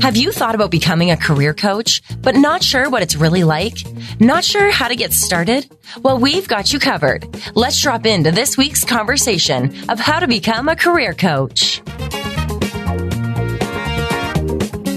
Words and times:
Have 0.00 0.16
you 0.16 0.30
thought 0.32 0.54
about 0.54 0.70
becoming 0.70 1.10
a 1.10 1.16
career 1.16 1.52
coach, 1.52 2.00
but 2.22 2.36
not 2.36 2.62
sure 2.62 2.88
what 2.88 3.02
it's 3.02 3.16
really 3.16 3.44
like? 3.44 3.78
Not 4.20 4.44
sure 4.44 4.70
how 4.70 4.88
to 4.88 4.96
get 4.96 5.12
started? 5.12 5.68
Well, 6.02 6.18
we've 6.18 6.48
got 6.48 6.72
you 6.72 6.78
covered. 6.78 7.26
Let's 7.54 7.82
drop 7.82 8.06
into 8.06 8.30
this 8.30 8.56
week's 8.56 8.84
conversation 8.84 9.74
of 9.90 9.98
how 9.98 10.20
to 10.20 10.26
become 10.26 10.68
a 10.68 10.76
career 10.76 11.12
coach. 11.12 11.82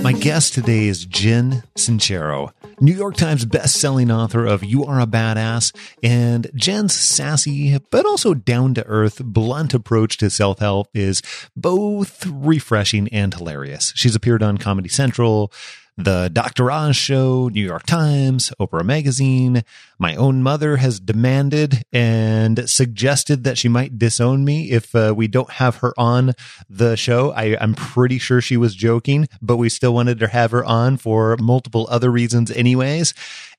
My 0.01 0.13
guest 0.13 0.53
today 0.53 0.87
is 0.87 1.05
Jen 1.05 1.63
Sincero, 1.75 2.51
New 2.81 2.93
York 2.93 3.17
Times 3.17 3.43
best-selling 3.43 4.09
author 4.09 4.45
of 4.45 4.63
You 4.63 4.85
Are 4.85 5.01
a 5.01 5.05
Badass, 5.05 5.75
and 6.01 6.49
Jen's 6.55 6.95
sassy 6.95 7.77
but 7.91 8.05
also 8.05 8.33
down-to-earth, 8.33 9.21
blunt 9.23 9.73
approach 9.73 10.15
to 10.17 10.29
self-help 10.29 10.87
is 10.93 11.21
both 11.57 12.25
refreshing 12.25 13.09
and 13.09 13.33
hilarious. 13.33 13.91
She's 13.95 14.15
appeared 14.15 14.41
on 14.41 14.57
Comedy 14.57 14.87
Central, 14.87 15.51
the 15.99 16.29
Dr. 16.31 16.71
Oz 16.71 16.95
Show, 16.95 17.49
New 17.49 17.65
York 17.65 17.85
Times, 17.85 18.53
Oprah 18.59 18.85
Magazine. 18.85 19.63
My 19.97 20.15
own 20.15 20.41
mother 20.41 20.77
has 20.77 20.99
demanded 20.99 21.83
and 21.91 22.69
suggested 22.69 23.43
that 23.43 23.57
she 23.57 23.67
might 23.67 23.99
disown 23.99 24.45
me 24.45 24.71
if 24.71 24.95
uh, 24.95 25.13
we 25.15 25.27
don't 25.27 25.51
have 25.51 25.77
her 25.77 25.93
on 25.97 26.33
the 26.69 26.95
show. 26.95 27.31
I, 27.33 27.57
I'm 27.59 27.75
pretty 27.75 28.17
sure 28.17 28.39
she 28.39 28.55
was 28.55 28.75
joking, 28.75 29.27
but 29.41 29.57
we 29.57 29.67
still 29.67 29.93
wanted 29.93 30.19
to 30.19 30.27
have 30.27 30.51
her 30.51 30.63
on 30.63 30.95
for 30.97 31.35
multiple 31.37 31.85
other 31.89 32.09
reasons, 32.09 32.49
anyways. 32.49 33.13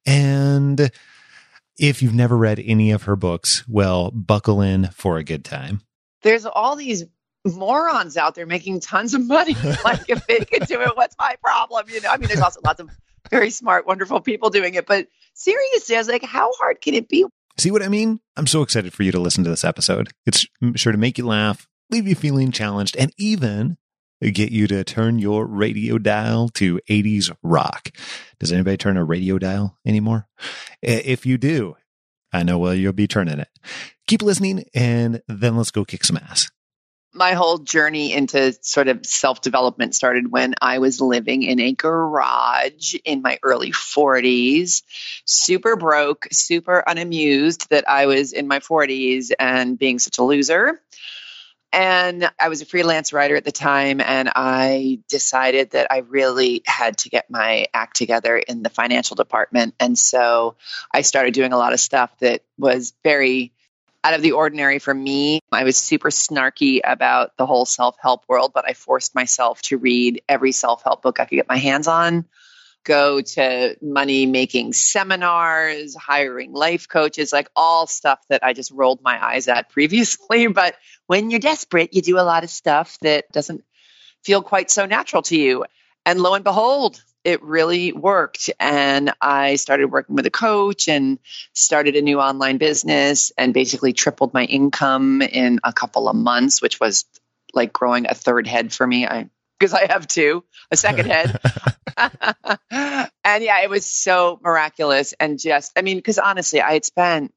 And 0.07 0.91
if 1.79 2.03
you've 2.03 2.15
never 2.15 2.39
read 2.39 2.59
any 2.59 2.91
of 2.91 3.03
her 3.03 3.17
books, 3.17 3.65
well, 3.69 4.11
buckle 4.11 4.63
in 4.63 4.89
for 4.89 5.19
a 5.19 5.25
good 5.25 5.45
time. 5.45 5.83
There's 6.23 6.47
all 6.47 6.77
these 6.77 7.05
morons 7.45 8.17
out 8.17 8.35
there 8.35 8.47
making 8.47 8.81
tons 8.81 9.15
of 9.15 9.27
money. 9.27 9.55
like 9.85 10.09
if 10.09 10.27
they 10.27 10.39
could 10.39 10.67
do 10.67 10.81
it, 10.81 10.97
what's 10.97 11.17
my 11.19 11.37
problem? 11.43 11.87
You 11.89 12.01
know, 12.01 12.11
I 12.11 12.17
mean, 12.17 12.29
there's 12.29 12.41
also 12.41 12.61
lots 12.65 12.81
of 12.81 12.91
very 13.31 13.51
smart, 13.51 13.87
wonderful 13.87 14.21
people 14.21 14.51
doing 14.51 14.75
it. 14.75 14.87
But 14.87 15.09
seriously, 15.35 15.97
I 15.97 15.99
was 15.99 16.09
like, 16.09 16.25
how 16.25 16.53
hard 16.55 16.81
can 16.81 16.95
it 16.95 17.09
be? 17.09 17.25
See 17.59 17.71
what 17.71 17.83
I 17.83 17.89
mean? 17.89 18.21
I'm 18.37 18.47
so 18.47 18.63
excited 18.63 18.93
for 18.93 19.03
you 19.03 19.13
to 19.13 19.21
listen 19.21 19.45
to 19.45 19.51
this 19.51 19.65
episode. 19.65 20.11
It's 20.27 20.47
sure 20.77 20.93
to 20.93 20.99
make 20.99 21.19
you 21.19 21.27
laugh, 21.27 21.69
leave 21.91 22.07
you 22.07 22.15
feeling 22.15 22.53
challenged, 22.53 22.97
and 22.97 23.13
even 23.19 23.77
get 24.21 24.51
you 24.51 24.67
to 24.67 24.85
turn 24.85 25.19
your 25.19 25.47
radio 25.47 25.99
dial 25.99 26.49
to 26.51 26.79
80s 26.89 27.35
rock. 27.43 27.91
Does 28.39 28.53
anybody 28.53 28.77
turn 28.77 28.97
a 28.97 29.05
radio 29.05 29.39
dial 29.39 29.79
anymore? 29.87 30.29
If 30.83 31.25
you 31.25 31.39
do, 31.39 31.77
I 32.33 32.43
know 32.43 32.59
well 32.59 32.75
you'll 32.75 32.93
be 32.93 33.07
turning 33.07 33.39
it. 33.39 33.49
Keep 34.07 34.23
listening 34.23 34.65
and 34.75 35.23
then 35.27 35.57
let's 35.57 35.71
go 35.71 35.85
kick 35.85 36.05
some 36.05 36.19
ass 36.19 36.51
my 37.13 37.33
whole 37.33 37.59
journey 37.59 38.13
into 38.13 38.53
sort 38.63 38.89
of 38.89 39.05
self 39.05 39.41
development 39.41 39.95
started 39.95 40.31
when 40.31 40.55
I 40.61 40.79
was 40.79 41.01
living 41.01 41.43
in 41.43 41.61
a 41.61 41.73
garage 41.73 42.95
in 43.05 43.23
my 43.23 43.39
early 43.43 43.73
40s, 43.73 44.83
super 45.25 45.77
broke, 45.77 46.29
super 46.31 46.83
unamused 46.87 47.69
that 47.71 47.89
I 47.89 48.07
was 48.07 48.33
in 48.33 48.47
my 48.47 48.61
40s 48.61 49.33
and 49.39 49.79
being 49.79 49.99
such 49.99 50.19
a 50.19 50.23
loser. 50.23 50.81
And 51.73 52.29
I 52.39 52.49
was 52.49 52.63
a 52.63 52.67
freelance 52.67 53.13
writer 53.13 53.37
at 53.37 53.45
the 53.45 53.53
time, 53.53 54.01
and 54.01 54.29
I 54.35 55.01
decided 55.09 55.71
that 55.71 55.87
I 55.93 55.99
really 55.99 56.63
had 56.67 56.99
to 56.99 57.11
get 57.11 57.31
my 57.31 57.67
act 57.73 57.97
together 57.97 58.37
in 58.37 58.65
the 58.65 58.71
financial 58.71 59.15
department. 59.15 59.75
And 59.79 59.97
so 59.97 60.57
I 60.93 61.03
started 61.03 61.33
doing 61.33 61.53
a 61.53 61.59
lot 61.59 61.73
of 61.73 61.79
stuff 61.79 62.11
that 62.19 62.43
was 62.59 62.93
very 63.05 63.53
out 64.03 64.15
of 64.15 64.23
the 64.23 64.33
ordinary 64.33 64.79
for 64.79 64.95
me. 64.95 65.41
I 65.53 65.65
was 65.65 65.77
super 65.77 66.11
snarky 66.11 66.81
about 66.85 67.37
the 67.37 67.47
whole 67.47 67.67
self 67.67 67.97
help 68.01 68.25
world, 68.29 68.53
but 68.55 68.69
I 68.69 68.73
forced 68.73 69.15
myself 69.15 69.61
to 69.63 69.79
read 69.79 70.23
every 70.29 70.53
self 70.53 70.83
help 70.83 71.03
book 71.03 71.21
I 71.21 71.25
could 71.25 71.37
get 71.37 71.49
my 71.49 71.59
hands 71.59 71.87
on, 71.87 72.25
go 72.85 73.21
to 73.21 73.77
money 73.83 74.27
making 74.27 74.73
seminars, 74.73 75.95
hiring 75.95 76.53
life 76.53 76.89
coaches, 76.89 77.33
like 77.33 77.51
all 77.55 77.87
stuff 77.87 78.21
that 78.29 78.43
I 78.43 78.53
just 78.53 78.71
rolled 78.71 79.03
my 79.03 79.23
eyes 79.23 79.49
at 79.49 79.69
previously. 79.69 80.47
But 80.61 80.77
when 81.07 81.31
you're 81.31 81.41
desperate, 81.41 81.95
you 81.95 82.03
do 82.03 82.19
a 82.19 82.23
lot 82.23 82.45
of 82.45 82.51
stuff 82.51 82.99
that 83.03 83.31
doesn't 83.33 83.65
feel 84.25 84.43
quite 84.43 84.71
so 84.71 84.87
natural 84.87 85.23
to 85.23 85.37
you. 85.37 85.65
And 86.07 86.21
lo 86.21 86.35
and 86.35 86.45
behold, 86.45 87.03
it 87.25 87.43
really 87.43 87.93
worked. 87.93 88.51
And 88.59 89.13
I 89.21 89.57
started 89.57 89.87
working 89.87 90.17
with 90.17 90.27
a 90.27 90.31
coach 90.31 90.89
and 90.89 91.19
started 91.53 91.97
a 91.97 92.03
new 92.03 92.21
online 92.21 92.59
business 92.59 93.33
and 93.37 93.53
basically 93.53 93.93
tripled 93.93 94.33
my 94.33 94.45
income 94.45 95.23
in 95.23 95.61
a 95.65 95.73
couple 95.73 96.09
of 96.09 96.17
months, 96.17 96.63
which 96.63 96.81
was 96.81 97.05
like 97.53 97.73
growing 97.73 98.07
a 98.09 98.15
third 98.15 98.47
head 98.47 98.73
for 98.73 98.87
me. 98.87 99.07
I 99.07 99.29
because 99.59 99.75
I 99.75 99.93
have 99.93 100.09
two, 100.09 100.43
a 100.71 100.77
second 100.77 101.07
head. 101.07 101.39
and 101.99 103.45
yeah, 103.45 103.61
it 103.61 103.69
was 103.69 103.85
so 103.85 104.41
miraculous. 104.43 105.13
And 105.21 105.39
just, 105.39 105.73
I 105.77 105.83
mean, 105.83 105.99
because 105.99 106.19
honestly, 106.19 106.63
I 106.63 106.73
had 106.73 106.85
spent 106.85 107.35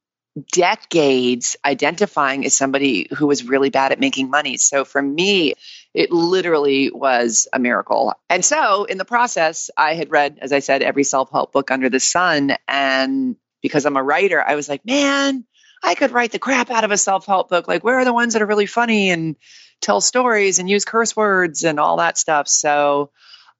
decades 0.52 1.56
identifying 1.64 2.46
as 2.46 2.54
somebody 2.54 3.08
who 3.16 3.28
was 3.28 3.44
really 3.44 3.70
bad 3.70 3.92
at 3.92 4.00
making 4.00 4.30
money. 4.30 4.58
So 4.58 4.86
for 4.86 5.02
me, 5.02 5.54
it 5.94 6.12
literally 6.12 6.92
was 6.92 7.48
a 7.54 7.60
miracle. 7.60 8.14
And 8.30 8.44
so 8.44 8.86
in 8.86 8.98
the 8.98 9.06
process, 9.06 9.70
I 9.78 9.94
had 9.94 10.12
read, 10.12 10.40
as 10.42 10.52
I 10.52 10.60
said, 10.60 10.82
every 10.82 11.04
self 11.04 11.32
help 11.32 11.52
book 11.52 11.72
under 11.72 11.90
the 11.90 12.00
sun. 12.00 12.56
And 12.68 13.36
because 13.62 13.86
I'm 13.86 13.98
a 13.98 14.04
writer, 14.04 14.42
I 14.42 14.56
was 14.56 14.68
like, 14.68 14.86
man, 14.86 15.46
I 15.84 15.96
could 15.96 16.12
write 16.12 16.32
the 16.32 16.40
crap 16.40 16.72
out 16.72 16.84
of 16.84 16.92
a 16.92 16.98
self 16.98 17.26
help 17.26 17.50
book. 17.50 17.68
Like, 17.68 17.84
where 17.84 18.00
are 18.00 18.06
the 18.06 18.14
ones 18.14 18.34
that 18.34 18.42
are 18.42 18.48
really 18.48 18.66
funny 18.66 19.12
and 19.12 19.36
tell 19.82 20.02
stories 20.02 20.60
and 20.60 20.70
use 20.70 20.86
curse 20.86 21.16
words 21.16 21.64
and 21.64 21.80
all 21.80 21.98
that 21.98 22.18
stuff? 22.18 22.48
So 22.48 23.12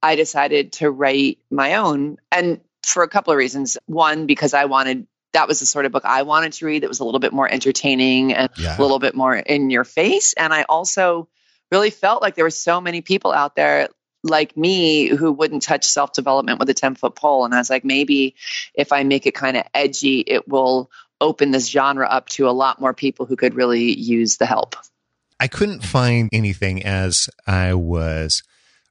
I 0.02 0.16
decided 0.16 0.74
to 0.74 0.90
write 0.90 1.40
my 1.50 1.76
own. 1.76 2.18
And 2.32 2.62
for 2.86 3.04
a 3.04 3.08
couple 3.08 3.32
of 3.32 3.38
reasons. 3.38 3.78
One, 3.86 4.26
because 4.26 4.54
I 4.54 4.66
wanted 4.66 5.08
that 5.34 5.48
was 5.48 5.60
the 5.60 5.66
sort 5.66 5.86
of 5.86 5.92
book 5.92 6.06
I 6.06 6.22
wanted 6.22 6.54
to 6.54 6.66
read 6.68 6.84
that 6.84 6.90
was 6.90 7.00
a 7.00 7.04
little 7.04 7.20
bit 7.20 7.34
more 7.34 7.52
entertaining 7.52 8.34
and 8.34 8.50
yeah. 8.56 8.78
a 8.78 8.80
little 8.80 9.00
bit 9.00 9.16
more 9.16 9.36
in 9.36 9.72
your 9.72 9.84
face. 9.84 10.34
And 10.34 10.54
I 10.54 10.64
also 10.64 11.28
really 11.74 11.90
felt 11.90 12.22
like 12.22 12.36
there 12.36 12.46
were 12.46 12.52
so 12.52 12.80
many 12.80 13.02
people 13.02 13.34
out 13.34 13.56
there 13.56 13.90
like 14.24 14.56
me 14.56 15.08
who 15.08 15.32
wouldn't 15.32 15.64
touch 15.64 15.86
self 15.86 16.14
development 16.14 16.60
with 16.60 16.70
a 16.70 16.74
10 16.74 16.96
foot 16.96 17.16
pole. 17.16 17.46
And 17.46 17.54
I 17.54 17.58
was 17.58 17.70
like, 17.70 17.84
maybe 17.84 18.36
if 18.76 18.94
I 18.94 19.04
make 19.04 19.26
it 19.26 19.34
kind 19.34 19.58
of 19.58 19.64
edgy, 19.74 20.20
it 20.20 20.48
will 20.48 20.92
open 21.20 21.50
this 21.50 21.68
genre 21.68 22.06
up 22.06 22.30
to 22.30 22.48
a 22.48 22.52
lot 22.52 22.80
more 22.80 22.94
people 22.94 23.26
who 23.26 23.36
could 23.36 23.56
really 23.56 23.92
use 23.92 24.38
the 24.38 24.46
help. 24.46 24.76
I 25.40 25.48
couldn't 25.48 25.84
find 25.84 26.30
anything 26.32 26.84
as 26.84 27.28
I 27.48 27.74
was 27.74 28.44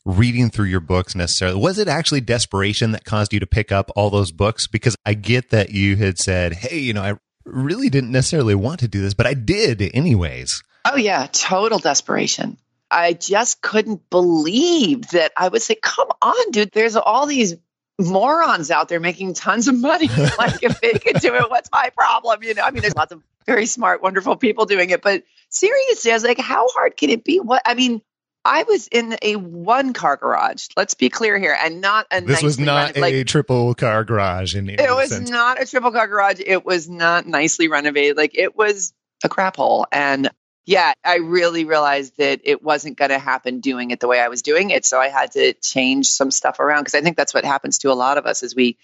reading 0.05 0.51
through 0.51 0.67
your 0.67 0.81
books 0.81 1.15
necessarily. 1.15 1.61
Was 1.61 1.79
it 1.79 1.87
actually 1.87 2.21
desperation 2.21 2.91
that 2.91 3.05
caused 3.05 3.33
you 3.33 3.39
to 3.41 3.47
pick 3.47 3.71
up 3.71 3.93
all 3.95 4.11
those 4.11 4.33
books? 4.33 4.67
Because 4.67 4.97
I 5.07 5.15
get 5.15 5.51
that 5.51 5.71
you 5.71 5.95
had 5.97 6.19
said, 6.19 6.53
Hey, 6.53 6.81
you 6.81 6.93
know, 6.93 7.03
I 7.03 7.15
really 7.45 7.89
didn't 7.89 8.11
necessarily 8.11 8.57
want 8.57 8.81
to 8.81 8.89
do 8.89 9.01
this, 9.01 9.15
but 9.15 9.27
I 9.27 9.35
did 9.35 9.81
anyways. 9.95 10.63
Oh, 10.85 10.97
yeah, 10.97 11.29
total 11.31 11.79
desperation. 11.79 12.59
I 12.93 13.15
just 13.15 13.63
couldn't 13.63 14.09
believe 14.11 15.09
that 15.11 15.33
I 15.37 15.49
would 15.49 15.63
say, 15.63 15.75
come 15.75 16.09
on, 16.21 16.51
dude, 16.51 16.71
there's 16.73 16.97
all 16.97 17.27
these 17.27 17.57
morons 17.99 18.71
out 18.71 18.89
there 18.89 19.01
making 19.01 19.35
tons 19.35 19.69
of 19.69 19.79
money. 19.79 20.09
like, 20.39 20.63
if 20.63 20.81
they 20.81 20.93
can 20.93 21.15
do 21.15 21.35
it, 21.35 21.51
what's 21.51 21.71
my 21.73 21.91
problem? 21.97 22.43
You 22.43 22.55
know, 22.55 22.63
I 22.63 22.71
mean, 22.71 22.83
there's 22.83 22.95
lots 22.95 23.13
of 23.13 23.23
very 23.47 23.67
smart, 23.67 24.03
wonderful 24.03 24.37
people 24.37 24.67
doing 24.67 24.91
it, 24.91 25.03
but 25.03 25.25
seriously, 25.49 26.11
I 26.11 26.15
was 26.15 26.25
like, 26.25 26.39
how 26.39 26.69
hard 26.69 26.97
can 26.97 27.11
it 27.11 27.25
be? 27.25 27.41
What, 27.41 27.63
I 27.65 27.75
mean, 27.75 28.03
I 28.45 28.65
was 28.65 28.89
in 28.89 29.17
a 29.23 29.37
one 29.37 29.93
car 29.93 30.17
garage. 30.17 30.67
Let's 30.77 30.95
be 30.95 31.09
clear 31.09 31.39
here, 31.39 31.57
and 31.59 31.81
not 31.81 32.07
a. 32.11 32.21
This 32.21 32.43
was 32.43 32.59
not 32.59 32.97
a 32.97 33.01
like, 33.01 33.27
triple 33.27 33.75
car 33.75 34.05
garage. 34.05 34.57
In 34.57 34.67
the 34.67 34.75
it 34.75 34.91
was 34.91 35.11
sense. 35.11 35.31
not 35.31 35.63
a 35.63 35.67
triple 35.67 35.93
car 35.93 36.09
garage. 36.09 36.41
It 36.45 36.65
was 36.65 36.89
not 36.89 37.27
nicely 37.27 37.69
renovated. 37.69 38.17
Like 38.17 38.37
it 38.37 38.57
was 38.57 38.93
a 39.23 39.29
crap 39.29 39.57
hole, 39.57 39.87
and 39.93 40.29
yeah, 40.65 40.93
I 41.05 41.17
really 41.17 41.65
realized 41.65 42.17
that 42.19 42.41
it 42.45 42.63
wasn't 42.63 42.97
going 42.97 43.11
to 43.11 43.19
happen 43.19 43.61
doing 43.61 43.91
it 43.91 44.01
the 44.01 44.07
way 44.07 44.21
I 44.21 44.29
was 44.29 44.43
doing 44.43 44.71
it. 44.71 44.85
So 44.85 45.01
I 45.01 45.09
had 45.09 45.33
to 45.33 45.55
change 45.55 46.09
some 46.09 46.31
stuff 46.31 46.61
around 46.61 46.83
because 46.83 46.95
I 46.95 47.01
think 47.01 47.17
that's 47.17 47.35
what 47.35 47.45
happens 47.45 47.79
to 47.79 47.91
a 47.91 47.95
lot 47.95 48.17
of 48.17 48.27
us 48.27 48.43
is 48.43 48.55
we 48.55 48.79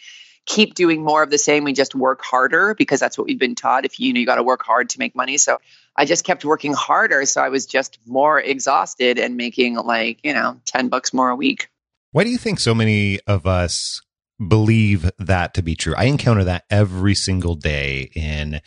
keep 0.44 0.74
doing 0.74 1.02
more 1.02 1.22
of 1.22 1.30
the 1.30 1.38
same. 1.38 1.62
We 1.62 1.74
just 1.74 1.94
work 1.94 2.22
harder 2.22 2.74
because 2.74 2.98
that's 2.98 3.16
what 3.16 3.26
we've 3.26 3.38
been 3.38 3.54
taught. 3.54 3.84
If 3.84 4.00
you, 4.00 4.12
know 4.12 4.18
you 4.18 4.26
got 4.26 4.36
to 4.36 4.42
work 4.42 4.62
hard 4.64 4.90
to 4.90 4.98
make 4.98 5.14
money. 5.14 5.36
So 5.36 5.58
I 5.94 6.04
just 6.04 6.24
kept 6.24 6.44
working 6.44 6.72
harder. 6.72 7.24
So 7.26 7.42
I 7.42 7.50
was 7.50 7.66
just 7.66 7.98
more 8.06 8.40
exhausted 8.40 9.18
and 9.18 9.36
making 9.36 9.76
like, 9.76 10.18
you 10.24 10.32
know, 10.32 10.60
10 10.64 10.88
bucks 10.88 11.12
more 11.12 11.28
a 11.28 11.36
week. 11.36 11.68
Why 12.10 12.24
do 12.24 12.30
you 12.30 12.38
think 12.38 12.58
so 12.58 12.74
many 12.74 13.20
of 13.26 13.46
us 13.46 14.00
believe 14.44 15.10
that 15.18 15.54
to 15.54 15.62
be 15.62 15.76
true? 15.76 15.94
I 15.96 16.04
encounter 16.04 16.44
that 16.44 16.64
every 16.70 17.14
single 17.14 17.54
day 17.54 18.10
in 18.16 18.62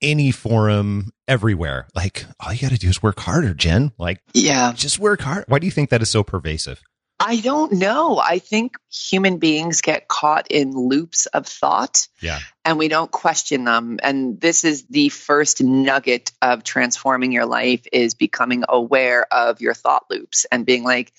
any 0.00 0.30
forum 0.30 1.12
everywhere. 1.26 1.88
Like, 1.94 2.26
all 2.40 2.52
you 2.52 2.60
got 2.60 2.70
to 2.70 2.78
do 2.78 2.88
is 2.88 3.02
work 3.02 3.20
harder, 3.20 3.54
Jen. 3.54 3.92
Like, 3.98 4.20
yeah, 4.34 4.72
just 4.74 4.98
work 4.98 5.20
hard. 5.20 5.44
Why 5.48 5.58
do 5.58 5.66
you 5.66 5.72
think 5.72 5.90
that 5.90 6.02
is 6.02 6.10
so 6.10 6.22
pervasive? 6.22 6.82
I 7.20 7.40
don't 7.40 7.72
know. 7.72 8.18
I 8.18 8.38
think 8.38 8.76
human 8.88 9.38
beings 9.38 9.80
get 9.80 10.06
caught 10.06 10.46
in 10.50 10.70
loops 10.72 11.26
of 11.26 11.46
thought. 11.46 12.06
Yeah. 12.20 12.38
And 12.64 12.78
we 12.78 12.86
don't 12.86 13.10
question 13.10 13.64
them. 13.64 13.98
And 14.02 14.40
this 14.40 14.62
is 14.64 14.84
the 14.84 15.08
first 15.08 15.60
nugget 15.60 16.30
of 16.40 16.62
transforming 16.62 17.32
your 17.32 17.46
life 17.46 17.84
is 17.92 18.14
becoming 18.14 18.64
aware 18.68 19.26
of 19.32 19.60
your 19.60 19.74
thought 19.74 20.04
loops 20.08 20.46
and 20.52 20.64
being 20.64 20.84
like, 20.84 21.12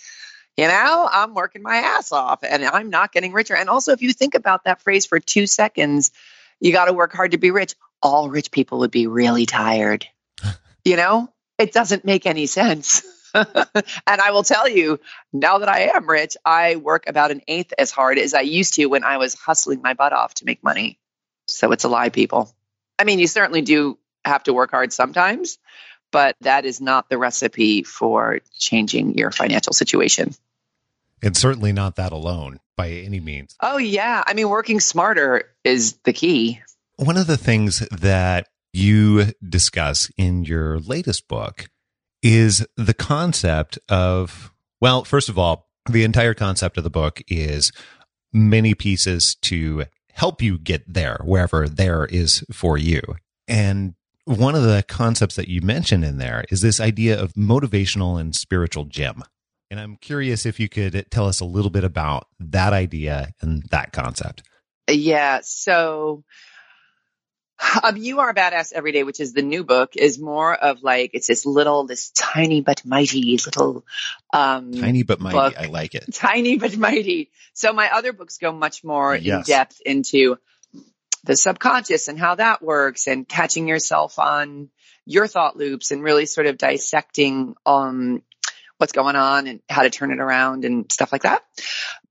you 0.55 0.67
know, 0.67 1.09
I'm 1.11 1.33
working 1.33 1.63
my 1.63 1.75
ass 1.75 2.13
off 2.13 2.43
and 2.43 2.63
I'm 2.63 2.89
not 2.89 3.11
getting 3.11 3.33
richer. 3.33 3.55
And 3.55 3.69
also, 3.69 3.91
if 3.91 4.01
you 4.01 4.13
think 4.13 4.35
about 4.35 4.63
that 4.63 4.81
phrase 4.81 5.05
for 5.05 5.19
two 5.19 5.47
seconds, 5.47 6.11
you 6.61 6.71
got 6.71 6.85
to 6.85 6.93
work 6.93 7.11
hard 7.11 7.31
to 7.31 7.37
be 7.37 7.51
rich. 7.51 7.75
All 8.01 8.29
rich 8.29 8.51
people 8.51 8.79
would 8.79 8.91
be 8.91 9.07
really 9.07 9.45
tired. 9.45 10.07
you 10.85 10.95
know, 10.95 11.31
it 11.57 11.73
doesn't 11.73 12.05
make 12.05 12.25
any 12.25 12.45
sense. 12.45 13.03
and 13.33 13.47
I 14.07 14.31
will 14.31 14.43
tell 14.43 14.67
you, 14.67 14.99
now 15.33 15.59
that 15.59 15.69
I 15.69 15.91
am 15.93 16.09
rich, 16.09 16.35
I 16.45 16.77
work 16.77 17.05
about 17.07 17.31
an 17.31 17.41
eighth 17.47 17.73
as 17.77 17.91
hard 17.91 18.17
as 18.17 18.33
I 18.33 18.41
used 18.41 18.75
to 18.75 18.85
when 18.87 19.03
I 19.03 19.17
was 19.17 19.35
hustling 19.35 19.81
my 19.81 19.93
butt 19.93 20.13
off 20.13 20.33
to 20.35 20.45
make 20.45 20.63
money. 20.63 20.99
So 21.47 21.71
it's 21.71 21.83
a 21.83 21.89
lie, 21.89 22.09
people. 22.09 22.53
I 22.97 23.03
mean, 23.03 23.19
you 23.19 23.27
certainly 23.27 23.61
do 23.61 23.97
have 24.25 24.43
to 24.43 24.53
work 24.53 24.71
hard 24.71 24.93
sometimes, 24.93 25.57
but 26.11 26.35
that 26.41 26.65
is 26.65 26.81
not 26.81 27.09
the 27.09 27.17
recipe 27.17 27.83
for 27.83 28.39
changing 28.57 29.17
your 29.17 29.31
financial 29.31 29.73
situation. 29.73 30.33
And 31.21 31.35
certainly 31.35 31.73
not 31.73 31.97
that 31.97 32.11
alone 32.11 32.59
by 32.75 32.89
any 32.89 33.19
means. 33.19 33.55
Oh, 33.61 33.77
yeah. 33.77 34.23
I 34.25 34.33
mean, 34.33 34.49
working 34.49 34.79
smarter 34.79 35.51
is 35.63 35.93
the 36.03 36.13
key. 36.13 36.61
One 36.99 37.15
of 37.15 37.27
the 37.27 37.37
things 37.37 37.79
that 37.91 38.49
you 38.73 39.27
discuss 39.41 40.11
in 40.17 40.43
your 40.43 40.79
latest 40.79 41.29
book 41.29 41.69
is 42.21 42.67
the 42.75 42.93
concept 42.93 43.79
of, 43.87 44.51
well, 44.81 45.05
first 45.05 45.29
of 45.29 45.39
all, 45.39 45.69
the 45.89 46.03
entire 46.03 46.33
concept 46.33 46.77
of 46.77 46.83
the 46.83 46.89
book 46.89 47.21
is 47.29 47.71
many 48.33 48.73
pieces 48.73 49.35
to 49.43 49.85
help 50.11 50.41
you 50.41 50.57
get 50.57 50.93
there, 50.93 51.21
wherever 51.23 51.69
there 51.69 52.03
is 52.03 52.43
for 52.51 52.77
you. 52.77 53.01
And 53.47 53.93
one 54.25 54.53
of 54.53 54.63
the 54.63 54.83
concepts 54.85 55.37
that 55.37 55.47
you 55.47 55.61
mentioned 55.61 56.03
in 56.03 56.17
there 56.17 56.43
is 56.51 56.59
this 56.59 56.81
idea 56.81 57.17
of 57.17 57.31
motivational 57.31 58.19
and 58.19 58.35
spiritual 58.35 58.83
gym. 58.83 59.23
And 59.71 59.79
I'm 59.79 59.95
curious 59.95 60.45
if 60.45 60.59
you 60.59 60.67
could 60.67 61.05
tell 61.09 61.27
us 61.27 61.39
a 61.39 61.45
little 61.45 61.71
bit 61.71 61.85
about 61.85 62.27
that 62.41 62.73
idea 62.73 63.29
and 63.39 63.63
that 63.71 63.93
concept. 63.93 64.43
Yeah. 64.89 65.39
So, 65.43 66.25
um, 67.83 67.97
you 67.97 68.19
are 68.19 68.29
a 68.29 68.33
badass 68.33 68.71
every 68.73 68.91
day, 68.91 69.03
which 69.03 69.19
is 69.19 69.33
the 69.33 69.41
new 69.41 69.63
book, 69.63 69.95
is 69.95 70.19
more 70.19 70.53
of 70.53 70.81
like 70.83 71.11
it's 71.13 71.27
this 71.27 71.45
little, 71.45 71.85
this 71.85 72.09
tiny 72.11 72.61
but 72.61 72.85
mighty 72.85 73.37
little, 73.45 73.85
um, 74.33 74.71
tiny 74.73 75.03
but 75.03 75.19
mighty. 75.19 75.37
book. 75.37 75.59
I 75.59 75.65
like 75.65 75.95
it. 75.95 76.13
Tiny 76.13 76.57
but 76.57 76.77
mighty. 76.77 77.31
So 77.53 77.73
my 77.73 77.89
other 77.91 78.13
books 78.13 78.37
go 78.37 78.51
much 78.51 78.83
more 78.83 79.15
in 79.15 79.41
depth 79.43 79.81
into 79.85 80.37
the 81.23 81.35
subconscious 81.35 82.07
and 82.07 82.17
how 82.17 82.35
that 82.35 82.61
works, 82.61 83.07
and 83.07 83.27
catching 83.27 83.67
yourself 83.67 84.19
on 84.19 84.69
your 85.05 85.27
thought 85.27 85.57
loops, 85.57 85.91
and 85.91 86.03
really 86.03 86.25
sort 86.25 86.47
of 86.47 86.57
dissecting 86.57 87.55
um 87.65 88.21
what's 88.79 88.93
going 88.93 89.17
on 89.17 89.45
and 89.47 89.59
how 89.69 89.83
to 89.83 89.89
turn 89.89 90.11
it 90.11 90.19
around 90.19 90.63
and 90.63 90.89
stuff 90.89 91.11
like 91.11 91.23
that. 91.23 91.43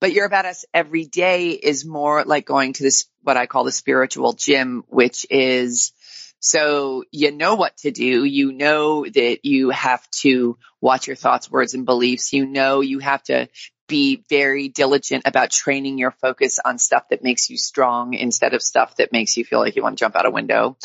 But 0.01 0.13
You're 0.13 0.27
a 0.27 0.31
Badass 0.31 0.65
Every 0.75 1.07
Day 1.07 1.51
is 1.51 1.87
more 1.87 2.25
like 2.25 2.45
going 2.45 2.75
to 2.75 2.83
this, 2.83 3.07
what 3.23 3.39
I 3.39 3.47
call 3.47 3.65
the 3.65 3.73
spiritual 3.73 4.35
gym, 4.35 4.85
which 4.87 5.27
is 5.31 5.93
so 6.41 7.05
you 7.11 7.33
know 7.33 7.55
what 7.55 7.77
to 7.79 7.91
do. 7.91 8.23
You 8.23 8.53
know 8.53 9.05
that 9.05 9.39
you 9.45 9.71
have 9.71 10.09
to 10.23 10.59
watch 10.81 11.07
your 11.07 11.17
thoughts, 11.17 11.51
words, 11.51 11.75
and 11.75 11.87
beliefs. 11.87 12.33
You 12.33 12.47
know 12.47 12.81
you 12.83 12.99
have 12.99 13.23
to 13.25 13.49
be 13.89 14.23
very 14.29 14.69
diligent 14.69 15.25
about 15.27 15.51
training 15.51 15.99
your 15.99 16.13
focus 16.13 16.59
on 16.65 16.79
stuff 16.79 17.09
that 17.11 17.25
makes 17.25 17.51
you 17.51 17.57
strong 17.57 18.15
instead 18.15 18.55
of 18.55 18.63
stuff 18.63 18.97
that 18.97 19.13
makes 19.13 19.37
you 19.37 19.45
feel 19.45 19.59
like 19.59 19.75
you 19.75 19.83
want 19.83 19.99
to 19.99 20.05
jump 20.05 20.15
out 20.15 20.27
a 20.27 20.31
window. 20.31 20.77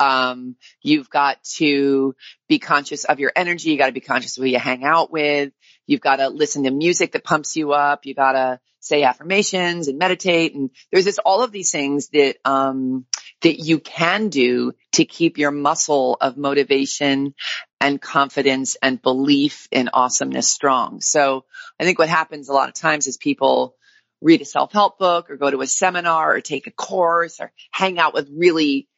Um, 0.00 0.56
you've 0.82 1.08
got 1.08 1.42
to 1.56 2.14
be 2.48 2.58
conscious 2.58 3.04
of 3.04 3.20
your 3.20 3.32
energy. 3.36 3.70
You 3.70 3.78
got 3.78 3.86
to 3.86 3.92
be 3.92 4.00
conscious 4.00 4.36
of 4.36 4.42
who 4.42 4.48
you 4.48 4.58
hang 4.58 4.84
out 4.84 5.12
with. 5.12 5.52
You've 5.86 6.00
got 6.00 6.16
to 6.16 6.28
listen 6.28 6.64
to 6.64 6.70
music 6.70 7.12
that 7.12 7.24
pumps 7.24 7.56
you 7.56 7.72
up. 7.72 8.04
You 8.04 8.14
got 8.14 8.32
to 8.32 8.60
say 8.80 9.02
affirmations 9.02 9.88
and 9.88 9.98
meditate. 9.98 10.54
And 10.54 10.70
there's 10.90 11.04
just 11.04 11.20
all 11.24 11.42
of 11.42 11.52
these 11.52 11.70
things 11.70 12.08
that, 12.08 12.36
um, 12.44 13.06
that 13.42 13.58
you 13.58 13.78
can 13.78 14.28
do 14.28 14.72
to 14.92 15.04
keep 15.04 15.38
your 15.38 15.50
muscle 15.50 16.16
of 16.20 16.36
motivation 16.36 17.34
and 17.80 18.00
confidence 18.00 18.76
and 18.82 19.00
belief 19.00 19.68
in 19.70 19.90
awesomeness 19.92 20.48
strong. 20.48 21.00
So 21.00 21.44
I 21.78 21.84
think 21.84 21.98
what 21.98 22.08
happens 22.08 22.48
a 22.48 22.52
lot 22.52 22.68
of 22.68 22.74
times 22.74 23.06
is 23.06 23.16
people 23.16 23.74
read 24.22 24.40
a 24.40 24.46
self-help 24.46 24.98
book 24.98 25.30
or 25.30 25.36
go 25.36 25.50
to 25.50 25.60
a 25.60 25.66
seminar 25.66 26.34
or 26.34 26.40
take 26.40 26.66
a 26.66 26.70
course 26.70 27.38
or 27.38 27.52
hang 27.70 27.98
out 27.98 28.14
with 28.14 28.30
really 28.34 28.88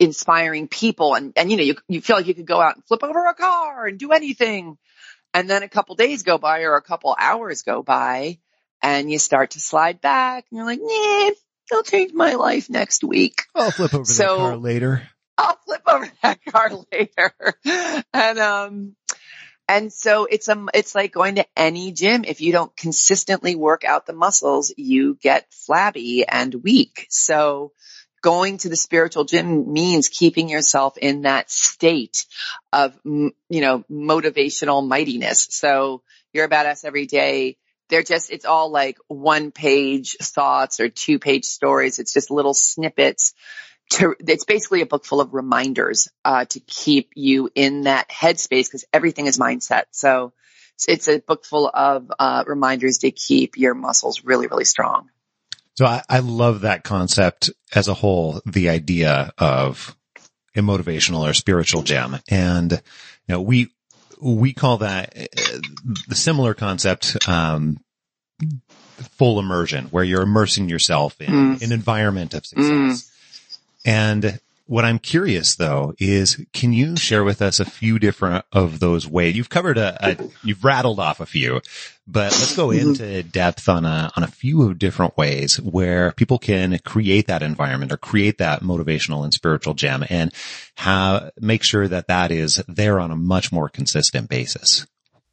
inspiring 0.00 0.66
people 0.66 1.14
and, 1.14 1.32
and 1.36 1.50
you 1.50 1.56
know, 1.56 1.62
you, 1.62 1.76
you 1.88 2.00
feel 2.00 2.16
like 2.16 2.26
you 2.26 2.34
could 2.34 2.46
go 2.46 2.60
out 2.60 2.74
and 2.74 2.84
flip 2.86 3.04
over 3.04 3.26
a 3.26 3.34
car 3.34 3.86
and 3.86 3.98
do 3.98 4.10
anything. 4.12 4.76
And 5.32 5.48
then 5.48 5.62
a 5.62 5.68
couple 5.68 5.94
days 5.94 6.22
go 6.22 6.38
by 6.38 6.60
or 6.62 6.74
a 6.74 6.82
couple 6.82 7.14
hours 7.18 7.62
go 7.62 7.82
by 7.82 8.38
and 8.82 9.10
you 9.10 9.18
start 9.18 9.52
to 9.52 9.60
slide 9.60 10.00
back 10.00 10.46
and 10.50 10.56
you're 10.58 10.66
like, 10.66 10.80
nah, 10.82 11.30
it'll 11.70 11.82
change 11.84 12.12
my 12.12 12.34
life 12.34 12.68
next 12.70 13.04
week. 13.04 13.42
I'll 13.54 13.70
flip 13.70 13.94
over 13.94 14.04
So- 14.04 14.22
that 14.22 14.36
car 14.36 14.56
later. 14.56 15.08
I'll 15.38 15.58
flip 15.64 15.82
over 15.86 16.10
that 16.22 16.44
car 16.44 16.70
later. 16.92 18.04
and 18.12 18.38
um 18.38 18.96
and 19.68 19.92
so 19.92 20.26
it's 20.26 20.48
um 20.48 20.68
it's 20.74 20.94
like 20.94 21.12
going 21.12 21.36
to 21.36 21.46
any 21.56 21.92
gym. 21.92 22.24
If 22.24 22.40
you 22.40 22.52
don't 22.52 22.76
consistently 22.76 23.54
work 23.56 23.84
out 23.84 24.06
the 24.06 24.12
muscles, 24.12 24.72
you 24.76 25.16
get 25.20 25.46
flabby 25.50 26.26
and 26.26 26.54
weak. 26.54 27.06
So 27.10 27.72
going 28.22 28.58
to 28.58 28.68
the 28.68 28.76
spiritual 28.76 29.24
gym 29.24 29.72
means 29.72 30.08
keeping 30.08 30.48
yourself 30.48 30.96
in 30.96 31.22
that 31.22 31.50
state 31.50 32.26
of 32.72 32.98
you 33.04 33.32
know 33.50 33.84
motivational 33.90 34.86
mightiness. 34.86 35.46
So 35.50 36.02
you're 36.32 36.46
a 36.46 36.50
badass 36.50 36.84
every 36.84 37.06
day. 37.06 37.56
They're 37.90 38.02
just 38.02 38.30
it's 38.30 38.44
all 38.46 38.70
like 38.70 38.98
one 39.08 39.50
page 39.50 40.16
thoughts 40.20 40.80
or 40.80 40.88
two 40.88 41.18
page 41.18 41.44
stories. 41.44 41.98
It's 41.98 42.12
just 42.12 42.30
little 42.30 42.54
snippets 42.54 43.34
to, 43.90 44.14
it's 44.20 44.44
basically 44.44 44.80
a 44.80 44.86
book 44.86 45.04
full 45.04 45.20
of 45.20 45.34
reminders 45.34 46.08
uh, 46.24 46.44
to 46.46 46.60
keep 46.60 47.10
you 47.14 47.50
in 47.54 47.82
that 47.82 48.08
headspace 48.08 48.66
because 48.66 48.84
everything 48.92 49.26
is 49.26 49.38
mindset. 49.38 49.84
So 49.90 50.32
it's, 50.74 50.88
it's 50.88 51.08
a 51.08 51.18
book 51.20 51.44
full 51.44 51.70
of 51.72 52.10
uh, 52.18 52.44
reminders 52.46 52.98
to 52.98 53.10
keep 53.10 53.56
your 53.56 53.74
muscles 53.74 54.24
really, 54.24 54.46
really 54.46 54.64
strong. 54.64 55.10
So 55.76 55.86
I, 55.86 56.02
I 56.08 56.20
love 56.20 56.62
that 56.62 56.84
concept 56.84 57.50
as 57.74 57.88
a 57.88 57.94
whole, 57.94 58.40
the 58.46 58.68
idea 58.70 59.32
of 59.38 59.96
a 60.56 60.60
motivational 60.60 61.28
or 61.28 61.34
spiritual 61.34 61.82
gem. 61.82 62.16
And, 62.28 62.72
you 62.72 62.80
know, 63.28 63.42
we, 63.42 63.70
we 64.20 64.52
call 64.52 64.78
that 64.78 65.16
uh, 65.16 65.58
the 66.08 66.14
similar 66.14 66.54
concept, 66.54 67.28
um, 67.28 67.78
full 69.16 69.40
immersion 69.40 69.86
where 69.86 70.04
you're 70.04 70.22
immersing 70.22 70.68
yourself 70.68 71.20
in 71.20 71.32
Mm. 71.32 71.62
an 71.62 71.72
environment 71.72 72.34
of 72.34 72.46
success. 72.46 73.10
And 73.84 74.40
what 74.66 74.84
I'm 74.84 74.98
curious 74.98 75.56
though 75.56 75.94
is 75.98 76.42
can 76.52 76.72
you 76.72 76.96
share 76.96 77.22
with 77.22 77.42
us 77.42 77.60
a 77.60 77.64
few 77.64 77.98
different 77.98 78.44
of 78.52 78.80
those 78.80 79.06
ways? 79.06 79.36
You've 79.36 79.50
covered 79.50 79.76
a, 79.76 79.96
a 80.00 80.30
you've 80.42 80.64
rattled 80.64 80.98
off 80.98 81.20
a 81.20 81.26
few, 81.26 81.60
but 82.06 82.32
let's 82.32 82.56
go 82.56 82.68
mm-hmm. 82.68 82.88
into 82.88 83.22
depth 83.22 83.68
on 83.68 83.84
a 83.84 84.10
on 84.16 84.22
a 84.22 84.28
few 84.28 84.62
of 84.62 84.78
different 84.78 85.16
ways 85.18 85.60
where 85.60 86.12
people 86.12 86.38
can 86.38 86.78
create 86.78 87.26
that 87.26 87.42
environment 87.42 87.92
or 87.92 87.98
create 87.98 88.38
that 88.38 88.62
motivational 88.62 89.24
and 89.24 89.34
spiritual 89.34 89.74
gem 89.74 90.04
and 90.08 90.32
how 90.76 91.30
make 91.38 91.62
sure 91.62 91.86
that 91.86 92.08
that 92.08 92.30
is 92.30 92.62
there 92.66 92.98
on 92.98 93.10
a 93.10 93.16
much 93.16 93.52
more 93.52 93.68
consistent 93.68 94.28
basis. 94.30 94.86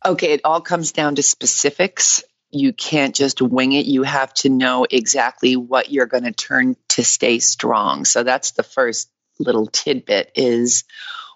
Okay, 0.04 0.34
it 0.34 0.42
all 0.44 0.62
comes 0.62 0.92
down 0.92 1.16
to 1.16 1.24
specifics. 1.24 2.24
You 2.52 2.74
can't 2.74 3.16
just 3.16 3.42
wing 3.42 3.72
it. 3.74 3.86
You 3.86 4.04
have 4.04 4.34
to 4.36 4.50
know 4.50 4.86
exactly 4.90 5.56
what 5.56 5.92
you're 5.92 6.06
going 6.06 6.24
to 6.24 6.32
turn 6.32 6.76
to 6.90 7.04
stay 7.04 7.40
strong. 7.40 8.06
So 8.06 8.24
that's 8.24 8.52
the 8.52 8.64
first 8.64 9.10
little 9.40 9.68
tidbit 9.68 10.32
is 10.36 10.84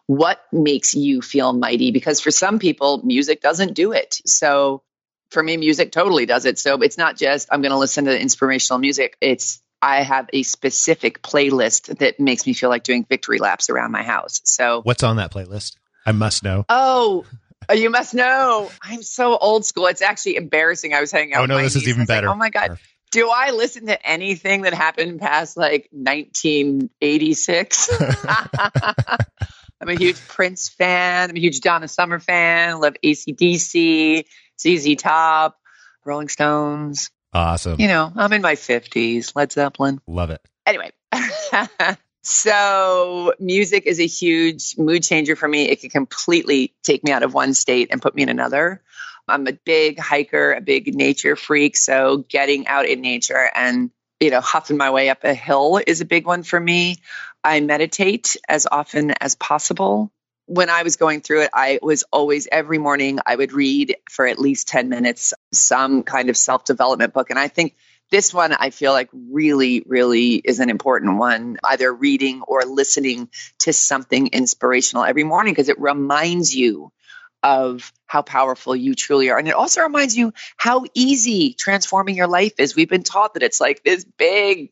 what 0.08 0.40
makes 0.52 0.94
you 0.94 1.22
feel 1.22 1.54
mighty? 1.54 1.92
Because 1.92 2.20
for 2.20 2.32
some 2.32 2.60
people, 2.60 3.02
music 3.04 3.42
doesn't 3.42 3.74
do 3.74 3.92
it. 3.92 4.22
So 4.26 4.84
for 5.30 5.42
me, 5.42 5.58
music 5.58 5.92
totally 5.92 6.26
does 6.26 6.46
it. 6.46 6.60
So 6.60 6.82
it's 6.82 6.98
not 6.98 7.18
just 7.18 7.48
I'm 7.52 7.62
going 7.62 7.72
to 7.72 7.78
listen 7.78 8.06
to 8.06 8.20
inspirational 8.20 8.80
music. 8.80 9.18
It's 9.22 9.62
I 9.82 10.04
have 10.04 10.30
a 10.34 10.44
specific 10.44 11.22
playlist 11.22 11.98
that 12.00 12.20
makes 12.20 12.46
me 12.46 12.54
feel 12.54 12.70
like 12.70 12.84
doing 12.84 13.06
victory 13.08 13.40
laps 13.40 13.70
around 13.70 13.92
my 13.92 14.04
house. 14.04 14.42
So 14.44 14.82
What's 14.82 15.04
on 15.04 15.18
that 15.18 15.32
playlist? 15.32 15.76
I 16.06 16.12
must 16.12 16.44
know. 16.44 16.66
Oh, 16.70 17.26
Oh, 17.70 17.74
you 17.74 17.90
must 17.90 18.14
know. 18.14 18.70
I'm 18.82 19.02
so 19.04 19.38
old 19.38 19.66
school. 19.66 19.88
It's 19.88 20.02
actually 20.02 20.36
embarrassing. 20.36 20.94
I 20.94 21.02
was 21.02 21.12
hanging 21.12 21.36
oh, 21.36 21.40
out. 21.40 21.44
Oh 21.44 21.56
no, 21.58 21.62
this 21.62 21.76
is 21.76 21.88
even 21.88 22.02
I 22.02 22.04
was 22.04 22.10
like, 22.10 22.18
better. 22.18 22.30
oh 22.30 22.36
my 22.36 22.50
god, 22.50 22.78
do 23.12 23.30
I 23.30 23.52
listen 23.52 23.88
to 23.88 24.06
anything 24.06 24.64
that 24.64 24.74
happened 24.74 25.20
past 25.20 25.58
like 25.58 25.88
1986? 25.92 27.90
I'm 29.82 29.90
a 29.90 29.96
huge 29.96 30.20
Prince 30.28 30.70
fan. 30.70 31.30
I'm 31.30 31.36
a 31.36 31.40
huge 31.40 31.62
Donna 31.62 31.88
Summer 31.88 32.20
fan. 32.20 32.80
Love 32.80 32.96
ACDC, 33.04 34.26
ZZ 34.60 34.96
Top. 34.96 35.60
Rolling 36.06 36.30
Stones. 36.30 37.10
Awesome. 37.34 37.82
You 37.82 37.88
know, 37.88 38.12
I'm 38.16 38.32
in 38.32 38.42
my 38.42 38.56
50s, 38.56 39.36
Led 39.36 39.52
Zeppelin. 39.52 40.00
Love 40.08 40.30
it. 40.30 40.42
Anyway. 40.66 40.92
so, 42.28 43.36
music 43.40 43.86
is 43.86 44.00
a 44.00 44.08
huge 44.08 44.80
mood 44.80 45.04
changer 45.04 45.36
for 45.36 45.48
me. 45.48 45.70
It 45.70 45.82
can 45.82 45.92
completely 45.92 46.74
take 46.82 47.04
me 47.04 47.12
out 47.12 47.22
of 47.22 47.36
one 47.36 47.54
state 47.54 47.90
and 47.92 48.02
put 48.02 48.16
me 48.16 48.24
in 48.24 48.30
another. 48.30 48.82
I'm 49.28 49.46
a 49.46 49.54
big 49.54 50.00
hiker, 50.00 50.54
a 50.54 50.62
big 50.62 50.96
nature 50.96 51.36
freak. 51.36 51.78
So, 51.78 52.26
getting 52.28 52.66
out 52.66 52.88
in 52.88 53.02
nature 53.02 53.52
and, 53.54 53.92
you 54.20 54.32
know, 54.32 54.42
huffing 54.42 54.76
my 54.76 54.90
way 54.90 55.12
up 55.12 55.24
a 55.24 55.36
hill 55.36 55.80
is 55.86 56.02
a 56.02 56.06
big 56.06 56.26
one 56.26 56.42
for 56.42 56.60
me. 56.60 56.98
I 57.44 57.60
meditate 57.60 58.36
as 58.50 58.66
often 58.72 59.12
as 59.22 59.36
possible. 59.36 60.12
When 60.48 60.72
I 60.72 60.82
was 60.82 60.96
going 60.96 61.22
through 61.22 61.44
it, 61.44 61.52
I 61.54 61.78
was 61.84 62.06
always 62.12 62.48
every 62.52 62.80
morning 62.80 63.20
I 63.24 63.36
would 63.36 63.54
read 63.54 63.98
for 64.10 64.26
at 64.26 64.40
least 64.40 64.68
10 64.68 64.90
minutes 64.90 65.36
some 65.52 66.02
kind 66.02 66.32
of 66.32 66.38
self 66.38 66.66
development 66.66 67.14
book. 67.14 67.30
And 67.30 67.38
I 67.38 67.50
think 67.50 67.76
this 68.12 68.34
one 68.34 68.54
I 68.54 68.70
feel 68.70 68.92
like 68.92 69.10
really, 69.14 69.84
really 69.86 70.36
is 70.36 70.60
an 70.60 70.70
important 70.70 71.18
one, 71.18 71.58
either 71.64 71.94
reading 71.94 72.42
or 72.42 72.62
listening 72.64 73.30
to 73.60 73.74
something 73.74 74.28
inspirational 74.28 75.06
every 75.06 75.24
morning 75.24 75.54
because 75.54 75.70
it 75.70 75.80
reminds 75.80 76.56
you 76.56 76.92
of 77.46 77.94
how 78.08 78.24
powerful 78.24 78.76
you 78.76 78.96
truly 78.96 79.30
are. 79.30 79.38
And 79.38 79.48
it 79.48 79.54
also 79.54 79.82
reminds 79.82 80.18
you 80.18 80.34
how 80.58 80.86
easy 80.94 81.54
transforming 81.54 82.16
your 82.16 82.28
life 82.28 82.54
is. 82.60 82.76
We've 82.76 82.90
been 82.90 83.04
taught 83.04 83.36
that 83.36 83.44
it's 83.44 83.62
like 83.62 83.84
this 83.84 84.04
big, 84.04 84.72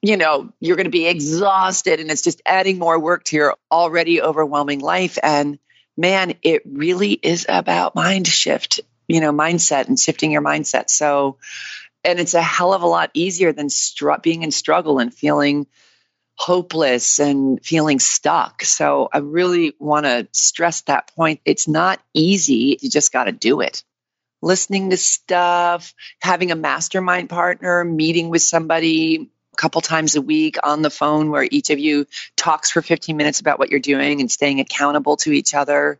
you 0.00 0.16
know, 0.16 0.50
you're 0.58 0.76
going 0.76 0.84
to 0.84 0.90
be 0.90 1.06
exhausted 1.06 2.00
and 2.00 2.10
it's 2.10 2.22
just 2.22 2.40
adding 2.46 2.78
more 2.78 2.98
work 2.98 3.24
to 3.24 3.36
your 3.36 3.56
already 3.70 4.22
overwhelming 4.22 4.80
life. 4.80 5.18
And 5.22 5.58
man, 5.96 6.34
it 6.42 6.62
really 6.64 7.12
is 7.12 7.44
about 7.48 7.94
mind 7.94 8.26
shift, 8.26 8.80
you 9.06 9.20
know, 9.20 9.32
mindset 9.32 9.88
and 9.88 9.98
shifting 9.98 10.32
your 10.32 10.42
mindset. 10.42 10.88
So, 10.88 11.36
and 12.04 12.20
it's 12.20 12.34
a 12.34 12.42
hell 12.42 12.72
of 12.72 12.82
a 12.82 12.86
lot 12.86 13.10
easier 13.14 13.52
than 13.52 13.68
str- 13.70 14.12
being 14.22 14.42
in 14.42 14.50
struggle 14.50 14.98
and 14.98 15.12
feeling 15.12 15.66
hopeless 16.36 17.18
and 17.20 17.64
feeling 17.64 17.98
stuck. 18.00 18.64
So 18.64 19.08
I 19.12 19.18
really 19.18 19.74
want 19.78 20.06
to 20.06 20.28
stress 20.32 20.82
that 20.82 21.12
point. 21.14 21.40
It's 21.44 21.68
not 21.68 22.00
easy. 22.12 22.78
You 22.80 22.90
just 22.90 23.12
got 23.12 23.24
to 23.24 23.32
do 23.32 23.60
it. 23.60 23.84
Listening 24.42 24.90
to 24.90 24.96
stuff, 24.96 25.94
having 26.20 26.50
a 26.50 26.56
mastermind 26.56 27.30
partner, 27.30 27.84
meeting 27.84 28.28
with 28.28 28.42
somebody 28.42 29.30
a 29.52 29.56
couple 29.56 29.80
times 29.80 30.16
a 30.16 30.20
week 30.20 30.56
on 30.62 30.82
the 30.82 30.90
phone 30.90 31.30
where 31.30 31.46
each 31.50 31.70
of 31.70 31.78
you 31.78 32.06
talks 32.36 32.70
for 32.70 32.82
15 32.82 33.16
minutes 33.16 33.40
about 33.40 33.58
what 33.58 33.70
you're 33.70 33.80
doing 33.80 34.20
and 34.20 34.30
staying 34.30 34.60
accountable 34.60 35.16
to 35.18 35.32
each 35.32 35.54
other. 35.54 35.98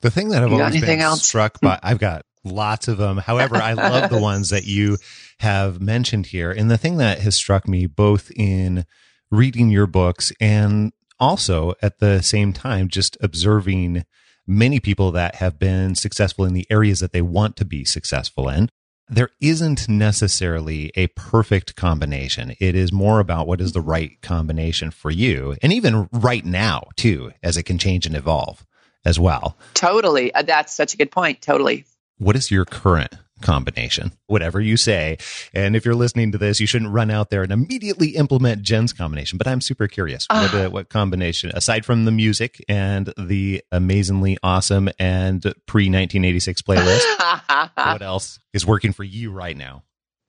The 0.00 0.10
thing 0.10 0.28
that 0.30 0.42
I've 0.42 0.52
always 0.52 0.80
been 0.80 1.00
else? 1.00 1.22
struck 1.22 1.60
by, 1.60 1.78
I've 1.82 1.98
got 1.98 2.25
lots 2.46 2.88
of 2.88 2.98
them. 2.98 3.18
However, 3.18 3.56
I 3.56 3.74
love 3.74 4.10
the 4.10 4.20
ones 4.20 4.50
that 4.50 4.64
you 4.64 4.98
have 5.40 5.80
mentioned 5.80 6.26
here. 6.26 6.50
And 6.50 6.70
the 6.70 6.78
thing 6.78 6.96
that 6.98 7.20
has 7.20 7.34
struck 7.34 7.68
me 7.68 7.86
both 7.86 8.30
in 8.34 8.84
reading 9.30 9.70
your 9.70 9.86
books 9.86 10.32
and 10.40 10.92
also 11.18 11.74
at 11.82 11.98
the 11.98 12.22
same 12.22 12.52
time 12.52 12.88
just 12.88 13.16
observing 13.20 14.04
many 14.46 14.78
people 14.80 15.10
that 15.12 15.36
have 15.36 15.58
been 15.58 15.94
successful 15.94 16.44
in 16.44 16.54
the 16.54 16.66
areas 16.70 17.00
that 17.00 17.12
they 17.12 17.22
want 17.22 17.56
to 17.56 17.64
be 17.64 17.84
successful 17.84 18.48
in. 18.48 18.68
There 19.08 19.30
isn't 19.40 19.88
necessarily 19.88 20.90
a 20.96 21.06
perfect 21.08 21.76
combination. 21.76 22.54
It 22.58 22.74
is 22.74 22.92
more 22.92 23.20
about 23.20 23.46
what 23.46 23.60
is 23.60 23.72
the 23.72 23.80
right 23.80 24.20
combination 24.20 24.90
for 24.90 25.10
you. 25.10 25.56
And 25.62 25.72
even 25.72 26.08
right 26.12 26.44
now, 26.44 26.88
too, 26.96 27.32
as 27.42 27.56
it 27.56 27.62
can 27.64 27.78
change 27.78 28.06
and 28.06 28.16
evolve 28.16 28.66
as 29.04 29.18
well. 29.18 29.56
Totally. 29.74 30.34
Uh, 30.34 30.42
that's 30.42 30.74
such 30.74 30.92
a 30.92 30.96
good 30.96 31.12
point. 31.12 31.40
Totally. 31.40 31.86
What 32.18 32.36
is 32.36 32.50
your 32.50 32.64
current 32.64 33.14
combination, 33.40 34.12
whatever 34.26 34.60
you 34.60 34.76
say. 34.76 35.18
And 35.52 35.76
if 35.76 35.84
you're 35.84 35.94
listening 35.94 36.32
to 36.32 36.38
this, 36.38 36.60
you 36.60 36.66
shouldn't 36.66 36.92
run 36.92 37.10
out 37.10 37.30
there 37.30 37.42
and 37.42 37.52
immediately 37.52 38.10
implement 38.10 38.62
Jen's 38.62 38.92
combination. 38.92 39.38
But 39.38 39.46
I'm 39.46 39.60
super 39.60 39.88
curious. 39.88 40.26
Uh, 40.30 40.48
what, 40.48 40.54
uh, 40.54 40.70
what 40.70 40.88
combination, 40.88 41.50
aside 41.54 41.84
from 41.84 42.04
the 42.04 42.10
music 42.10 42.64
and 42.68 43.12
the 43.18 43.62
amazingly 43.70 44.38
awesome 44.42 44.88
and 44.98 45.42
pre 45.66 45.84
1986 45.84 46.62
playlist, 46.62 47.70
what 47.74 48.02
else 48.02 48.38
is 48.52 48.66
working 48.66 48.92
for 48.92 49.04
you 49.04 49.30
right 49.30 49.56
now? 49.56 49.82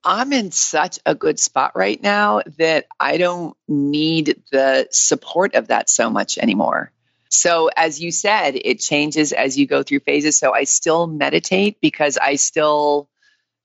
I'm 0.03 0.31
in 0.31 0.51
such 0.51 0.99
a 1.05 1.15
good 1.15 1.37
spot 1.39 1.73
right 1.75 2.01
now 2.01 2.41
that 2.57 2.85
I 2.99 3.17
don't 3.17 3.57
need 3.67 4.41
the 4.51 4.87
support 4.91 5.55
of 5.55 5.67
that 5.67 5.89
so 5.89 6.09
much 6.09 6.37
anymore. 6.37 6.91
So, 7.29 7.69
as 7.75 8.01
you 8.01 8.11
said, 8.11 8.55
it 8.55 8.79
changes 8.79 9.33
as 9.33 9.57
you 9.57 9.67
go 9.67 9.83
through 9.83 9.99
phases. 10.01 10.37
So, 10.37 10.53
I 10.53 10.63
still 10.63 11.07
meditate 11.07 11.79
because 11.81 12.17
I 12.17 12.35
still, 12.35 13.09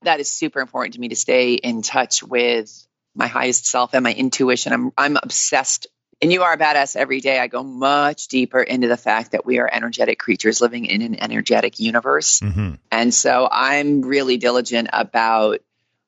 that 0.03 0.21
is 0.21 0.31
super 0.31 0.61
important 0.61 0.95
to 0.95 1.01
me 1.01 1.09
to 1.09 1.17
stay 1.17 1.55
in 1.55 1.83
touch 1.83 2.23
with 2.23 2.87
my 3.15 3.27
highest 3.27 3.67
self 3.67 3.95
and 3.95 4.05
my 4.05 4.13
intuition. 4.13 4.73
I'm, 4.73 4.93
I'm 4.97 5.17
obsessed. 5.23 5.87
And 6.21 6.33
you 6.33 6.43
are 6.43 6.53
a 6.53 6.59
badass 6.59 6.95
every 6.95 7.21
day. 7.21 7.39
I 7.39 7.49
go 7.49 7.65
much 7.65 8.29
deeper 8.29 8.63
into 8.63 8.87
the 8.87 8.97
fact 8.97 9.33
that 9.33 9.45
we 9.45 9.59
are 9.59 9.69
energetic 9.71 10.19
creatures 10.21 10.61
living 10.61 10.87
in 10.87 11.03
an 11.03 11.21
energetic 11.21 11.81
universe. 11.81 12.41
Mm-hmm. 12.41 12.75
And 12.93 13.13
so 13.13 13.49
I'm 13.51 14.03
really 14.03 14.37
diligent 14.37 14.89
about 14.93 15.59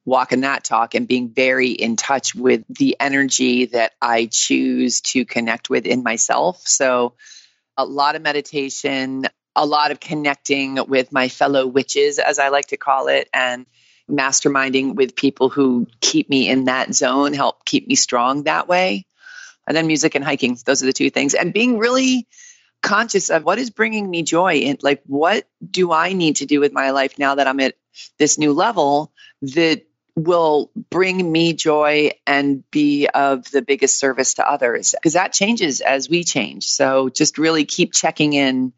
walking 0.04 0.42
that 0.42 0.64
talk 0.64 0.94
and 0.94 1.08
being 1.08 1.30
very 1.30 1.70
in 1.70 1.96
touch 1.96 2.34
with 2.34 2.62
the 2.68 2.96
energy 3.00 3.66
that 3.66 3.92
I 4.00 4.26
choose 4.30 5.00
to 5.00 5.24
connect 5.24 5.70
with 5.70 5.86
in 5.86 6.02
myself. 6.02 6.60
So 6.66 7.14
a 7.76 7.84
lot 7.84 8.16
of 8.16 8.22
meditation, 8.22 9.26
a 9.56 9.66
lot 9.66 9.90
of 9.90 10.00
connecting 10.00 10.78
with 10.88 11.12
my 11.12 11.28
fellow 11.28 11.66
witches, 11.66 12.18
as 12.18 12.38
I 12.38 12.48
like 12.48 12.66
to 12.68 12.76
call 12.76 13.08
it, 13.08 13.28
and 13.32 13.66
masterminding 14.10 14.94
with 14.94 15.16
people 15.16 15.48
who 15.48 15.86
keep 16.00 16.28
me 16.28 16.48
in 16.48 16.64
that 16.64 16.94
zone, 16.94 17.32
help 17.32 17.64
keep 17.64 17.88
me 17.88 17.94
strong 17.94 18.44
that 18.44 18.68
way. 18.68 19.06
And 19.66 19.76
then 19.76 19.86
music 19.86 20.14
and 20.14 20.24
hiking. 20.24 20.58
Those 20.66 20.82
are 20.82 20.86
the 20.86 20.92
two 20.92 21.10
things. 21.10 21.34
And 21.34 21.52
being 21.52 21.78
really 21.78 22.28
conscious 22.82 23.30
of 23.30 23.44
what 23.44 23.58
is 23.58 23.70
bringing 23.70 24.10
me 24.10 24.22
joy 24.22 24.56
and 24.66 24.82
like 24.82 25.02
what 25.06 25.48
do 25.68 25.90
I 25.90 26.12
need 26.12 26.36
to 26.36 26.46
do 26.46 26.60
with 26.60 26.72
my 26.72 26.90
life 26.90 27.18
now 27.18 27.36
that 27.36 27.46
I'm 27.46 27.60
at 27.60 27.76
this 28.18 28.36
new 28.38 28.52
level 28.52 29.10
that 29.40 29.86
will 30.16 30.70
bring 30.90 31.30
me 31.30 31.52
joy 31.54 32.12
and 32.26 32.68
be 32.70 33.08
of 33.08 33.50
the 33.50 33.62
biggest 33.62 33.98
service 33.98 34.34
to 34.34 34.48
others 34.48 34.92
because 34.92 35.14
that 35.14 35.32
changes 35.32 35.80
as 35.80 36.08
we 36.08 36.22
change. 36.22 36.66
So 36.66 37.08
just 37.08 37.36
really 37.38 37.64
keep 37.64 37.92
checking 37.92 38.32
in 38.32 38.72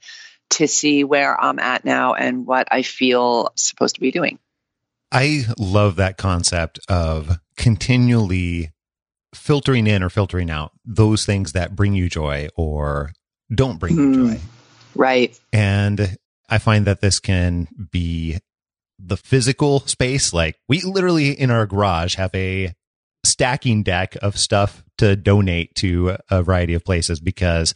to 0.50 0.66
see 0.66 1.04
where 1.04 1.38
I'm 1.38 1.58
at 1.58 1.84
now 1.84 2.14
and 2.14 2.46
what 2.46 2.68
I 2.70 2.82
feel 2.82 3.50
supposed 3.56 3.96
to 3.96 4.00
be 4.00 4.10
doing. 4.10 4.38
I 5.12 5.44
love 5.58 5.96
that 5.96 6.16
concept 6.16 6.80
of 6.88 7.38
continually 7.56 8.72
filtering 9.34 9.86
in 9.86 10.02
or 10.02 10.08
filtering 10.08 10.50
out 10.50 10.72
those 10.84 11.26
things 11.26 11.52
that 11.52 11.76
bring 11.76 11.94
you 11.94 12.08
joy 12.08 12.48
or 12.56 13.12
don't 13.54 13.78
bring 13.78 13.94
mm, 13.94 13.98
you 13.98 14.20
mm-hmm. 14.20 14.32
joy. 14.34 14.40
Right. 14.94 15.38
And 15.52 16.16
I 16.48 16.58
find 16.58 16.86
that 16.86 17.00
this 17.00 17.20
can 17.20 17.68
be 17.90 18.38
the 18.98 19.16
physical 19.16 19.80
space. 19.80 20.32
Like 20.32 20.56
we 20.68 20.80
literally 20.82 21.30
in 21.30 21.50
our 21.50 21.66
garage 21.66 22.16
have 22.16 22.34
a 22.34 22.74
stacking 23.24 23.82
deck 23.82 24.16
of 24.22 24.38
stuff 24.38 24.84
to 24.98 25.16
donate 25.16 25.74
to 25.76 26.16
a 26.30 26.42
variety 26.42 26.74
of 26.74 26.84
places 26.84 27.20
because 27.20 27.74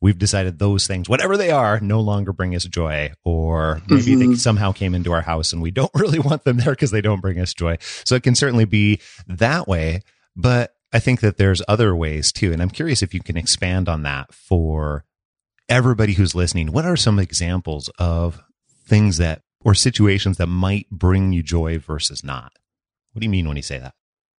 we've 0.00 0.18
decided 0.18 0.58
those 0.58 0.86
things, 0.86 1.08
whatever 1.08 1.36
they 1.36 1.50
are, 1.50 1.80
no 1.80 2.00
longer 2.00 2.32
bring 2.32 2.54
us 2.54 2.64
joy, 2.64 3.12
or 3.24 3.80
maybe 3.88 4.02
mm-hmm. 4.02 4.30
they 4.30 4.36
somehow 4.36 4.72
came 4.72 4.94
into 4.94 5.12
our 5.12 5.22
house 5.22 5.52
and 5.52 5.62
we 5.62 5.70
don't 5.70 5.92
really 5.94 6.18
want 6.18 6.44
them 6.44 6.58
there 6.58 6.72
because 6.72 6.90
they 6.90 7.00
don't 7.00 7.20
bring 7.20 7.38
us 7.38 7.54
joy. 7.54 7.76
So 8.04 8.14
it 8.14 8.22
can 8.22 8.34
certainly 8.34 8.64
be 8.64 9.00
that 9.26 9.68
way. 9.68 10.02
But 10.36 10.74
I 10.92 10.98
think 10.98 11.20
that 11.20 11.36
there's 11.36 11.62
other 11.68 11.94
ways 11.96 12.32
too. 12.32 12.52
And 12.52 12.60
I'm 12.60 12.70
curious 12.70 13.02
if 13.02 13.14
you 13.14 13.20
can 13.20 13.36
expand 13.36 13.88
on 13.88 14.02
that 14.02 14.34
for 14.34 15.04
everybody 15.68 16.14
who's 16.14 16.34
listening. 16.34 16.72
What 16.72 16.84
are 16.84 16.96
some 16.96 17.18
examples 17.18 17.88
of 17.98 18.42
things 18.86 19.18
that 19.18 19.42
or 19.64 19.74
situations 19.74 20.38
that 20.38 20.46
might 20.46 20.88
bring 20.90 21.32
you 21.32 21.42
joy 21.42 21.78
versus 21.78 22.24
not? 22.24 22.52
What 23.12 23.20
do 23.20 23.26
you 23.26 23.30
mean 23.30 23.46
when 23.46 23.56
you 23.56 23.62
say 23.62 23.78
that? 23.78 23.94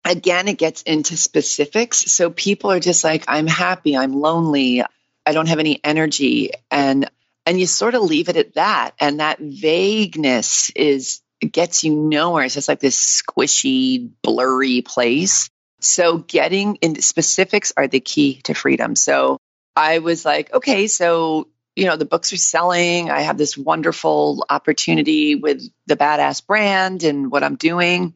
Again, 0.06 0.48
it 0.48 0.58
gets 0.58 0.82
into 0.82 1.15
specifics. 1.15 2.12
So 2.12 2.30
people 2.30 2.72
are 2.72 2.80
just 2.80 3.03
like, 3.03 3.24
I'm 3.27 3.48
happy, 3.48 3.96
I'm 3.96 4.13
lonely, 4.13 4.84
I 5.25 5.32
don't 5.32 5.48
have 5.48 5.60
any 5.60 5.80
energy. 5.84 6.51
And 6.70 7.10
and 7.46 7.60
you 7.60 7.65
sort 7.65 7.96
of 7.96 8.03
leave 8.03 8.30
it 8.30 8.38
at 8.38 8.56
that. 8.56 8.92
And 9.00 9.20
that 9.20 9.39
vagueness 9.39 10.72
is 10.75 11.22
gets 11.51 11.84
you 11.84 11.96
nowhere. 11.96 12.46
It's 12.46 12.53
just 12.53 12.68
like 12.68 12.80
this 12.80 13.22
squishy, 13.22 14.10
blurry 14.22 14.82
place. 14.82 15.50
So 15.82 16.18
getting 16.18 16.77
into 16.82 17.01
specifics 17.01 17.74
are 17.75 17.88
the 17.88 18.00
key 18.00 18.42
to 18.44 18.53
freedom. 18.53 18.96
So 18.96 19.38
I 19.75 20.00
was 20.00 20.24
like, 20.24 20.53
okay, 20.53 20.88
so 20.88 21.50
you 21.75 21.86
know, 21.86 21.96
the 21.96 22.06
books 22.06 22.34
are 22.34 22.38
selling. 22.38 23.10
I 23.10 23.22
have 23.22 23.38
this 23.38 23.58
wonderful 23.58 24.46
opportunity 24.50 25.36
with 25.36 25.63
the 25.88 25.96
badass 25.96 26.46
brand 26.46 27.03
and 27.03 27.32
what 27.32 27.44
I'm 27.44 27.56
doing. 27.56 28.13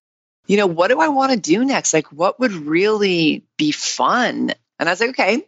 You 0.48 0.58
know, 0.58 0.68
what 0.68 0.90
do 0.90 1.00
I 1.00 1.10
want 1.10 1.32
to 1.32 1.40
do 1.40 1.66
next? 1.66 1.94
Like, 1.94 2.08
what 2.08 2.40
would 2.40 2.54
really 2.54 3.46
be 3.58 3.72
fun? 3.72 4.54
And 4.80 4.88
I 4.88 4.92
was 4.92 5.02
like, 5.02 5.10
okay, 5.12 5.46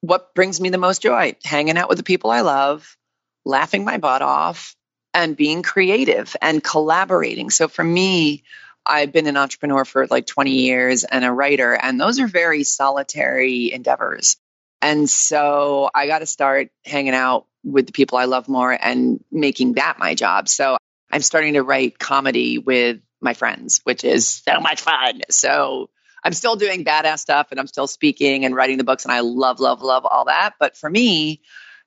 what 0.00 0.34
brings 0.34 0.60
me 0.60 0.70
the 0.70 0.78
most 0.78 1.02
joy? 1.02 1.36
Hanging 1.44 1.76
out 1.76 1.88
with 1.88 1.98
the 1.98 2.04
people 2.04 2.30
I 2.30 2.40
love, 2.40 2.96
laughing 3.44 3.84
my 3.84 3.98
butt 3.98 4.22
off, 4.22 4.74
and 5.12 5.36
being 5.36 5.62
creative 5.62 6.34
and 6.40 6.64
collaborating. 6.64 7.50
So 7.50 7.68
for 7.68 7.84
me, 7.84 8.42
I've 8.86 9.12
been 9.12 9.26
an 9.26 9.36
entrepreneur 9.36 9.84
for 9.84 10.06
like 10.06 10.26
20 10.26 10.50
years 10.50 11.04
and 11.04 11.24
a 11.24 11.32
writer, 11.32 11.74
and 11.74 12.00
those 12.00 12.18
are 12.18 12.26
very 12.26 12.64
solitary 12.64 13.72
endeavors. 13.72 14.36
And 14.82 15.08
so 15.08 15.90
I 15.94 16.06
got 16.06 16.20
to 16.20 16.26
start 16.26 16.70
hanging 16.84 17.14
out 17.14 17.46
with 17.62 17.86
the 17.86 17.92
people 17.92 18.18
I 18.18 18.24
love 18.24 18.48
more 18.48 18.72
and 18.72 19.22
making 19.30 19.74
that 19.74 19.98
my 19.98 20.14
job. 20.14 20.48
So 20.48 20.78
I'm 21.10 21.22
starting 21.22 21.54
to 21.54 21.62
write 21.62 21.98
comedy 21.98 22.58
with 22.58 23.00
my 23.20 23.34
friends, 23.34 23.80
which 23.84 24.04
is 24.04 24.26
so 24.28 24.60
much 24.60 24.80
fun. 24.80 25.20
So 25.30 25.90
I'm 26.24 26.32
still 26.32 26.56
doing 26.56 26.84
badass 26.84 27.18
stuff 27.18 27.48
and 27.50 27.60
I'm 27.60 27.66
still 27.66 27.86
speaking 27.86 28.44
and 28.44 28.54
writing 28.54 28.78
the 28.78 28.84
books, 28.84 29.04
and 29.04 29.12
I 29.12 29.20
love, 29.20 29.60
love, 29.60 29.82
love 29.82 30.04
all 30.04 30.26
that. 30.26 30.54
But 30.58 30.76
for 30.76 30.88
me, 30.88 31.42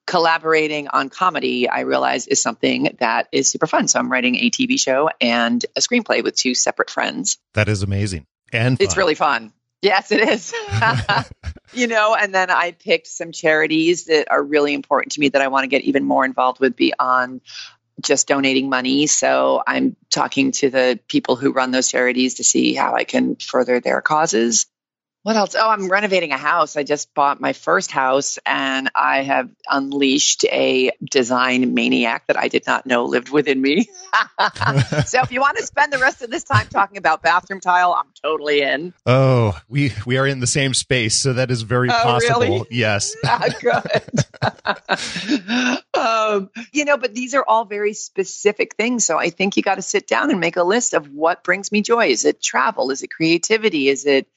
collaborating 0.06 0.88
on 0.88 1.10
comedy, 1.10 1.70
I 1.70 1.82
realize 1.82 2.28
is 2.28 2.42
something 2.42 2.96
that 3.00 3.28
is 3.32 3.50
super 3.50 3.68
fun. 3.68 3.88
So 3.88 4.00
I'm 4.00 4.12
writing 4.12 4.36
a 4.36 4.50
TV 4.50 4.80
show 4.80 5.10
and 5.22 5.64
a 5.76 5.82
screenplay 5.82 6.24
with 6.24 6.36
two 6.36 6.56
separate 6.56 6.90
friends. 6.90 7.38
That 7.54 7.70
is 7.70 7.84
amazing. 7.84 8.26
And 8.52 8.78
fun. 8.78 8.86
it's 8.86 8.98
really 8.98 9.16
fun. 9.16 9.54
Yes, 9.84 10.14
it 10.14 10.22
is. 10.22 10.54
you 11.74 11.88
know, 11.88 12.16
and 12.16 12.34
then 12.34 12.50
I 12.50 12.72
picked 12.72 13.08
some 13.08 13.34
charities 13.34 14.06
that 14.06 14.32
are 14.32 14.42
really 14.42 14.74
important 14.74 15.12
to 15.14 15.20
me 15.20 15.28
that 15.28 15.42
I 15.42 15.50
want 15.50 15.66
to 15.66 15.68
get 15.68 15.82
even 15.82 16.06
more 16.06 16.24
involved 16.24 16.62
with 16.62 16.78
beyond 16.78 17.42
just 18.00 18.30
donating 18.30 18.70
money. 18.70 19.08
So 19.08 19.62
I'm 19.68 19.98
talking 20.10 20.54
to 20.54 20.70
the 20.70 21.00
people 21.10 21.36
who 21.36 21.52
run 21.52 21.72
those 21.72 21.90
charities 21.90 22.36
to 22.36 22.46
see 22.46 22.74
how 22.74 22.96
I 22.96 23.04
can 23.04 23.36
further 23.36 23.82
their 23.82 24.02
causes 24.02 24.68
what 25.24 25.38
else? 25.38 25.56
Oh, 25.58 25.70
I'm 25.70 25.88
renovating 25.88 26.32
a 26.34 26.38
house. 26.38 26.76
I 26.76 26.84
just 26.84 27.14
bought 27.14 27.40
my 27.40 27.54
first 27.54 27.92
house 27.92 28.38
and 28.46 28.92
I 28.94 29.24
have 29.24 29.50
unleashed 29.70 30.44
a 30.46 30.92
design 31.02 31.74
maniac 31.74 32.28
that 32.28 32.38
I 32.38 32.50
did 32.50 32.68
not 32.68 32.86
know 32.86 33.06
lived 33.06 33.30
within 33.30 33.62
me. 33.62 33.86
so 35.06 35.22
if 35.22 35.32
you 35.32 35.40
want 35.40 35.58
to 35.58 35.66
spend 35.66 35.94
the 35.94 35.98
rest 35.98 36.22
of 36.22 36.30
this 36.30 36.44
time 36.44 36.68
talking 36.68 36.98
about 36.98 37.22
bathroom 37.22 37.62
tile, 37.62 37.94
I'm 37.94 38.12
totally 38.22 38.62
in. 38.62 38.94
Oh, 39.06 39.58
we 39.70 39.94
we 40.06 40.18
are 40.18 40.28
in 40.28 40.42
the 40.42 40.48
same 40.48 40.74
space, 40.74 41.16
so 41.16 41.32
that 41.34 41.50
is 41.52 41.62
very 41.62 41.90
oh, 41.90 41.94
possible. 41.94 42.40
Really? 42.40 42.68
Yes. 42.72 43.16
Good. 43.62 44.04
um, 45.98 46.50
you 46.74 46.84
know, 46.84 46.98
but 46.98 47.16
these 47.16 47.34
are 47.34 47.46
all 47.48 47.64
very 47.64 47.94
specific 47.94 48.76
things. 48.76 49.06
So 49.06 49.18
I 49.18 49.30
think 49.30 49.56
you 49.56 49.64
got 49.64 49.76
to 49.76 49.82
sit 49.82 50.06
down 50.06 50.32
and 50.32 50.42
make 50.42 50.58
a 50.58 50.64
list 50.64 50.94
of 50.94 51.10
what 51.14 51.46
brings 51.46 51.72
me 51.72 51.82
joy. 51.82 52.08
Is 52.08 52.26
it 52.26 52.42
travel? 52.42 52.92
Is 52.92 53.04
it 53.04 53.10
creativity? 53.10 53.88
Is 53.88 54.06
it 54.06 54.28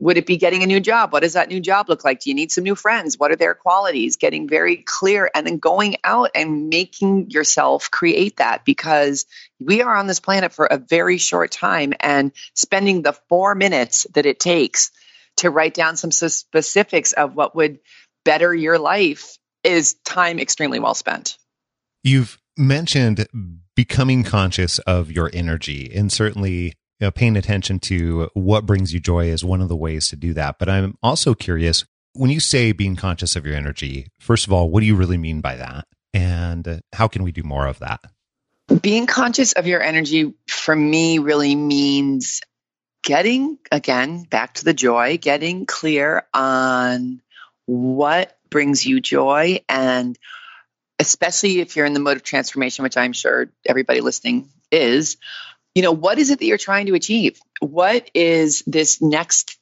would 0.00 0.16
it 0.16 0.26
be 0.26 0.36
getting 0.36 0.62
a 0.62 0.66
new 0.66 0.80
job? 0.80 1.12
What 1.12 1.22
does 1.22 1.32
that 1.32 1.48
new 1.48 1.60
job 1.60 1.88
look 1.88 2.04
like? 2.04 2.20
Do 2.20 2.30
you 2.30 2.34
need 2.34 2.52
some 2.52 2.64
new 2.64 2.76
friends? 2.76 3.18
What 3.18 3.32
are 3.32 3.36
their 3.36 3.54
qualities? 3.54 4.16
Getting 4.16 4.48
very 4.48 4.76
clear 4.76 5.30
and 5.34 5.46
then 5.46 5.58
going 5.58 5.96
out 6.04 6.30
and 6.34 6.68
making 6.68 7.30
yourself 7.30 7.90
create 7.90 8.36
that 8.36 8.64
because 8.64 9.26
we 9.58 9.82
are 9.82 9.96
on 9.96 10.06
this 10.06 10.20
planet 10.20 10.52
for 10.52 10.66
a 10.66 10.78
very 10.78 11.18
short 11.18 11.50
time 11.50 11.94
and 11.98 12.32
spending 12.54 13.02
the 13.02 13.12
four 13.28 13.54
minutes 13.54 14.06
that 14.14 14.26
it 14.26 14.38
takes 14.38 14.92
to 15.38 15.50
write 15.50 15.74
down 15.74 15.96
some 15.96 16.12
specifics 16.12 17.12
of 17.12 17.34
what 17.34 17.56
would 17.56 17.80
better 18.24 18.54
your 18.54 18.78
life 18.78 19.36
is 19.64 19.94
time 20.04 20.38
extremely 20.38 20.78
well 20.78 20.94
spent. 20.94 21.38
You've 22.04 22.38
mentioned 22.56 23.26
becoming 23.74 24.24
conscious 24.24 24.78
of 24.80 25.10
your 25.10 25.30
energy 25.32 25.90
and 25.94 26.12
certainly 26.12 26.74
you 27.00 27.06
know, 27.06 27.10
paying 27.10 27.36
attention 27.36 27.78
to 27.78 28.28
what 28.34 28.66
brings 28.66 28.92
you 28.92 29.00
joy 29.00 29.26
is 29.26 29.44
one 29.44 29.60
of 29.60 29.68
the 29.68 29.76
ways 29.76 30.08
to 30.08 30.16
do 30.16 30.34
that. 30.34 30.58
But 30.58 30.68
I'm 30.68 30.96
also 31.02 31.34
curious 31.34 31.84
when 32.14 32.30
you 32.30 32.40
say 32.40 32.72
being 32.72 32.96
conscious 32.96 33.36
of 33.36 33.46
your 33.46 33.54
energy, 33.54 34.08
first 34.18 34.46
of 34.46 34.52
all, 34.52 34.70
what 34.70 34.80
do 34.80 34.86
you 34.86 34.96
really 34.96 35.18
mean 35.18 35.40
by 35.40 35.56
that? 35.56 35.86
And 36.12 36.82
how 36.92 37.06
can 37.06 37.22
we 37.22 37.30
do 37.30 37.42
more 37.42 37.66
of 37.66 37.78
that? 37.78 38.00
Being 38.82 39.06
conscious 39.06 39.52
of 39.52 39.66
your 39.66 39.80
energy 39.80 40.34
for 40.48 40.74
me 40.74 41.18
really 41.18 41.54
means 41.54 42.40
getting, 43.04 43.58
again, 43.70 44.24
back 44.24 44.54
to 44.54 44.64
the 44.64 44.74
joy, 44.74 45.18
getting 45.18 45.66
clear 45.66 46.24
on 46.34 47.22
what 47.66 48.36
brings 48.50 48.84
you 48.84 49.00
joy 49.00 49.60
and 49.68 50.18
especially 50.98 51.60
if 51.60 51.76
you're 51.76 51.86
in 51.86 51.94
the 51.94 52.00
mode 52.00 52.16
of 52.16 52.22
transformation, 52.24 52.82
which 52.82 52.96
I'm 52.96 53.12
sure 53.12 53.50
everybody 53.64 54.00
listening 54.00 54.50
is, 54.72 55.16
you 55.78 55.82
know, 55.82 55.92
what 55.92 56.18
is 56.18 56.30
it 56.30 56.40
that 56.40 56.44
you're 56.44 56.58
trying 56.58 56.86
to 56.86 56.94
achieve? 56.94 57.40
What 57.60 58.10
is 58.12 58.64
this 58.66 59.00
next 59.00 59.60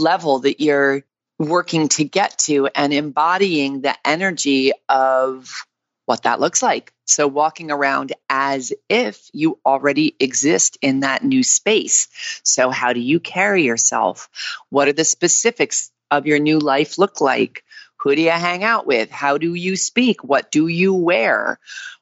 level 0.00 0.38
that 0.38 0.62
you're 0.62 1.04
working 1.38 1.88
to 1.88 2.04
get 2.04 2.38
to 2.38 2.68
and 2.68 2.94
embodying 2.94 3.82
the 3.82 3.94
energy 4.02 4.72
of 4.88 5.66
what 6.06 6.22
that 6.22 6.40
looks 6.40 6.62
like? 6.62 6.94
So, 7.04 7.28
walking 7.28 7.70
around 7.70 8.14
as 8.30 8.72
if 8.88 9.28
you 9.34 9.58
already 9.66 10.16
exist 10.18 10.78
in 10.80 11.00
that 11.00 11.22
new 11.22 11.42
space. 11.42 12.08
So, 12.44 12.70
how 12.70 12.94
do 12.94 13.00
you 13.00 13.20
carry 13.20 13.64
yourself? 13.64 14.30
What 14.70 14.88
are 14.88 14.94
the 14.94 15.04
specifics 15.04 15.90
of 16.10 16.26
your 16.26 16.38
new 16.38 16.60
life 16.60 16.96
look 16.96 17.20
like? 17.20 17.62
Who 18.00 18.14
do 18.14 18.22
you 18.22 18.30
hang 18.30 18.64
out 18.64 18.86
with? 18.86 19.10
How 19.10 19.38
do 19.38 19.54
you 19.54 19.76
speak? 19.76 20.22
What 20.22 20.50
do 20.50 20.68
you 20.68 20.94
wear? 20.94 21.58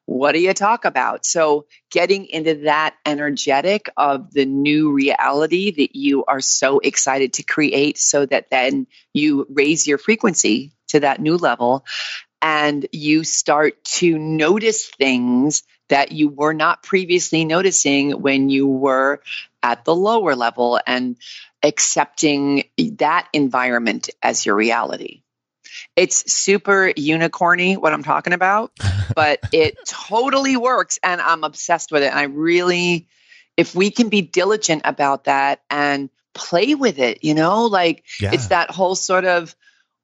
what 0.07 0.33
do 0.33 0.41
you 0.41 0.55
talk 0.55 0.85
about? 0.85 1.27
So, 1.27 1.67
getting 1.91 2.27
into 2.27 2.55
that 2.63 2.95
energetic 3.05 3.91
of 3.97 4.33
the 4.33 4.47
new 4.47 4.93
reality 4.93 5.73
that 5.73 5.97
you 5.97 6.25
are 6.25 6.41
so 6.41 6.79
excited 6.79 7.35
to 7.35 7.43
create 7.43 7.99
so 7.99 8.25
that 8.27 8.49
then 8.51 8.87
you 9.13 9.47
raise 9.51 9.87
your 9.87 9.99
frequency 9.99 10.73
to 10.89 11.01
that 11.01 11.21
new 11.21 11.37
level 11.37 11.85
and 12.41 12.87
you 12.93 13.25
start 13.25 13.83
to 13.85 14.17
notice 14.17 14.87
things 14.87 15.65
that 15.89 16.13
you 16.13 16.29
were 16.29 16.55
not 16.55 16.83
previously 16.83 17.45
noticing 17.45 18.13
when 18.13 18.49
you 18.49 18.69
were 18.69 19.21
at 19.63 19.85
the 19.85 19.95
lower 19.95 20.37
level 20.37 20.81
and 20.87 21.17
accepting 21.65 22.65
that 22.93 23.29
environment 23.33 24.11
as 24.23 24.47
your 24.47 24.55
reality. 24.55 25.23
It's 25.97 26.31
super 26.31 26.93
unicorny 26.93 27.79
what 27.79 27.93
I'm 27.93 28.05
talking 28.05 28.33
about, 28.35 28.73
but 29.15 29.41
it 29.53 29.77
totally 29.87 30.57
works 30.57 30.99
and 31.03 31.21
I'm 31.21 31.43
obsessed 31.43 31.91
with 31.91 32.03
it. 32.03 32.11
And 32.11 32.19
I 32.19 32.25
really, 32.25 33.09
if 33.57 33.75
we 33.75 33.91
can 33.91 34.09
be 34.09 34.21
diligent 34.21 34.83
about 34.85 35.25
that 35.25 35.63
and 35.71 36.11
play 36.35 36.75
with 36.75 36.99
it, 36.99 37.25
you 37.25 37.35
know, 37.35 37.65
like 37.65 38.05
yeah. 38.21 38.33
it's 38.33 38.49
that 38.49 38.71
whole 38.71 38.95
sort 38.95 39.25
of 39.25 39.57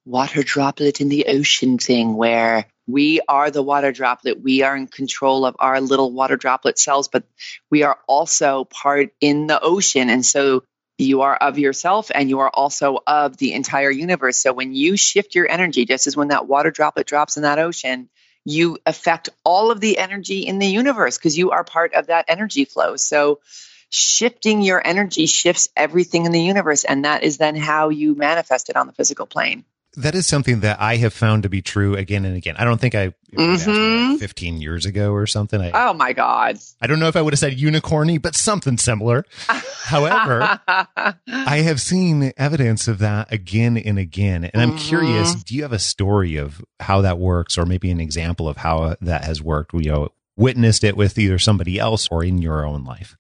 water 0.05 0.43
droplet 0.43 1.01
in 1.01 1.09
the 1.09 1.27
ocean 1.27 1.79
thing 1.79 2.17
where 2.17 2.67
we 2.87 3.21
are 3.29 3.51
the 3.51 3.63
water 3.63 3.93
droplet. 3.93 4.43
We 4.43 4.63
are 4.63 4.77
in 4.77 4.87
control 4.87 5.45
of 5.45 5.57
our 5.59 5.81
little 5.81 6.13
water 6.13 6.37
droplet 6.37 6.79
cells, 6.79 7.09
but 7.09 7.25
we 7.71 7.83
are 7.85 7.99
also 8.09 8.65
part 8.65 9.11
in 9.21 9.47
the 9.47 9.61
ocean. 9.61 10.11
And 10.11 10.27
so 10.27 10.65
you 10.99 11.23
are 11.23 11.35
of 11.35 11.59
yourself 11.59 12.11
and 12.15 12.29
you 12.29 12.41
are 12.41 12.51
also 12.51 12.99
of 13.07 13.37
the 13.37 13.53
entire 13.53 13.91
universe. 13.91 14.39
So 14.39 14.53
when 14.53 14.75
you 14.75 14.97
shift 14.97 15.35
your 15.35 15.51
energy, 15.51 15.85
just 15.85 16.07
as 16.07 16.17
when 16.17 16.29
that 16.29 16.47
water 16.47 16.71
droplet 16.71 17.07
drops 17.07 17.37
in 17.37 17.43
that 17.43 17.59
ocean, 17.59 18.09
you 18.45 18.79
affect 18.87 19.31
all 19.45 19.71
of 19.71 19.81
the 19.81 19.99
energy 19.99 20.41
in 20.41 20.59
the 20.59 20.67
universe 20.67 21.17
because 21.17 21.39
you 21.39 21.51
are 21.53 21.65
part 21.65 21.95
of 21.95 22.09
that 22.09 22.27
energy 22.29 22.65
flow. 22.65 22.97
So 22.97 23.41
shifting 23.89 24.63
your 24.63 24.85
energy 24.85 25.27
shifts 25.27 25.69
everything 25.77 26.27
in 26.27 26.33
the 26.33 26.41
universe. 26.41 26.85
And 26.85 27.05
that 27.05 27.23
is 27.23 27.39
then 27.39 27.57
how 27.57 27.91
you 27.91 28.15
manifest 28.15 28.69
it 28.71 28.77
on 28.77 28.87
the 28.87 28.93
physical 28.93 29.27
plane 29.27 29.65
that 29.97 30.15
is 30.15 30.27
something 30.27 30.61
that 30.61 30.81
I 30.81 30.97
have 30.97 31.13
found 31.13 31.43
to 31.43 31.49
be 31.49 31.61
true 31.61 31.95
again 31.97 32.25
and 32.25 32.37
again. 32.37 32.57
I 32.57 32.65
don't 32.65 32.81
think 32.81 32.95
I 32.95 33.13
mm-hmm. 33.33 34.17
15 34.17 34.61
years 34.61 34.87
ago 34.87 35.13
or 35.13 35.27
something. 35.27 35.61
I, 35.61 35.71
oh 35.75 35.93
my 35.93 36.13
God. 36.13 36.59
I 36.81 36.87
don't 36.87 36.99
know 36.99 37.09
if 37.09 37.17
I 37.17 37.23
would 37.23 37.35
have 37.35 37.39
said 37.39 37.59
unicorny, 37.59 38.21
but 38.21 38.35
something 38.35 38.79
similar. 38.79 39.27
However, 39.85 40.61
I 40.67 41.59
have 41.65 41.81
seen 41.81 42.33
evidence 42.37 42.89
of 42.89 42.99
that 43.01 43.31
again 43.33 43.77
and 43.77 43.99
again. 43.99 44.45
And 44.45 44.63
I'm 44.63 44.71
mm-hmm. 44.71 44.89
curious, 44.89 45.35
do 45.35 45.55
you 45.55 45.63
have 45.63 45.73
a 45.73 45.79
story 45.79 46.37
of 46.37 46.65
how 46.81 47.03
that 47.03 47.19
works 47.19 47.59
or 47.59 47.67
maybe 47.67 47.91
an 47.91 48.01
example 48.01 48.49
of 48.49 48.57
how 48.59 48.97
that 49.03 49.25
has 49.25 49.43
worked? 49.43 49.75
You 49.75 49.93
know, 49.93 50.09
witnessed 50.37 50.85
it 50.85 50.97
with 50.97 51.19
either 51.19 51.39
somebody 51.39 51.79
else 51.79 52.09
or 52.11 52.25
in 52.25 52.39
your 52.39 52.65
own 52.65 52.85
life? 52.85 53.17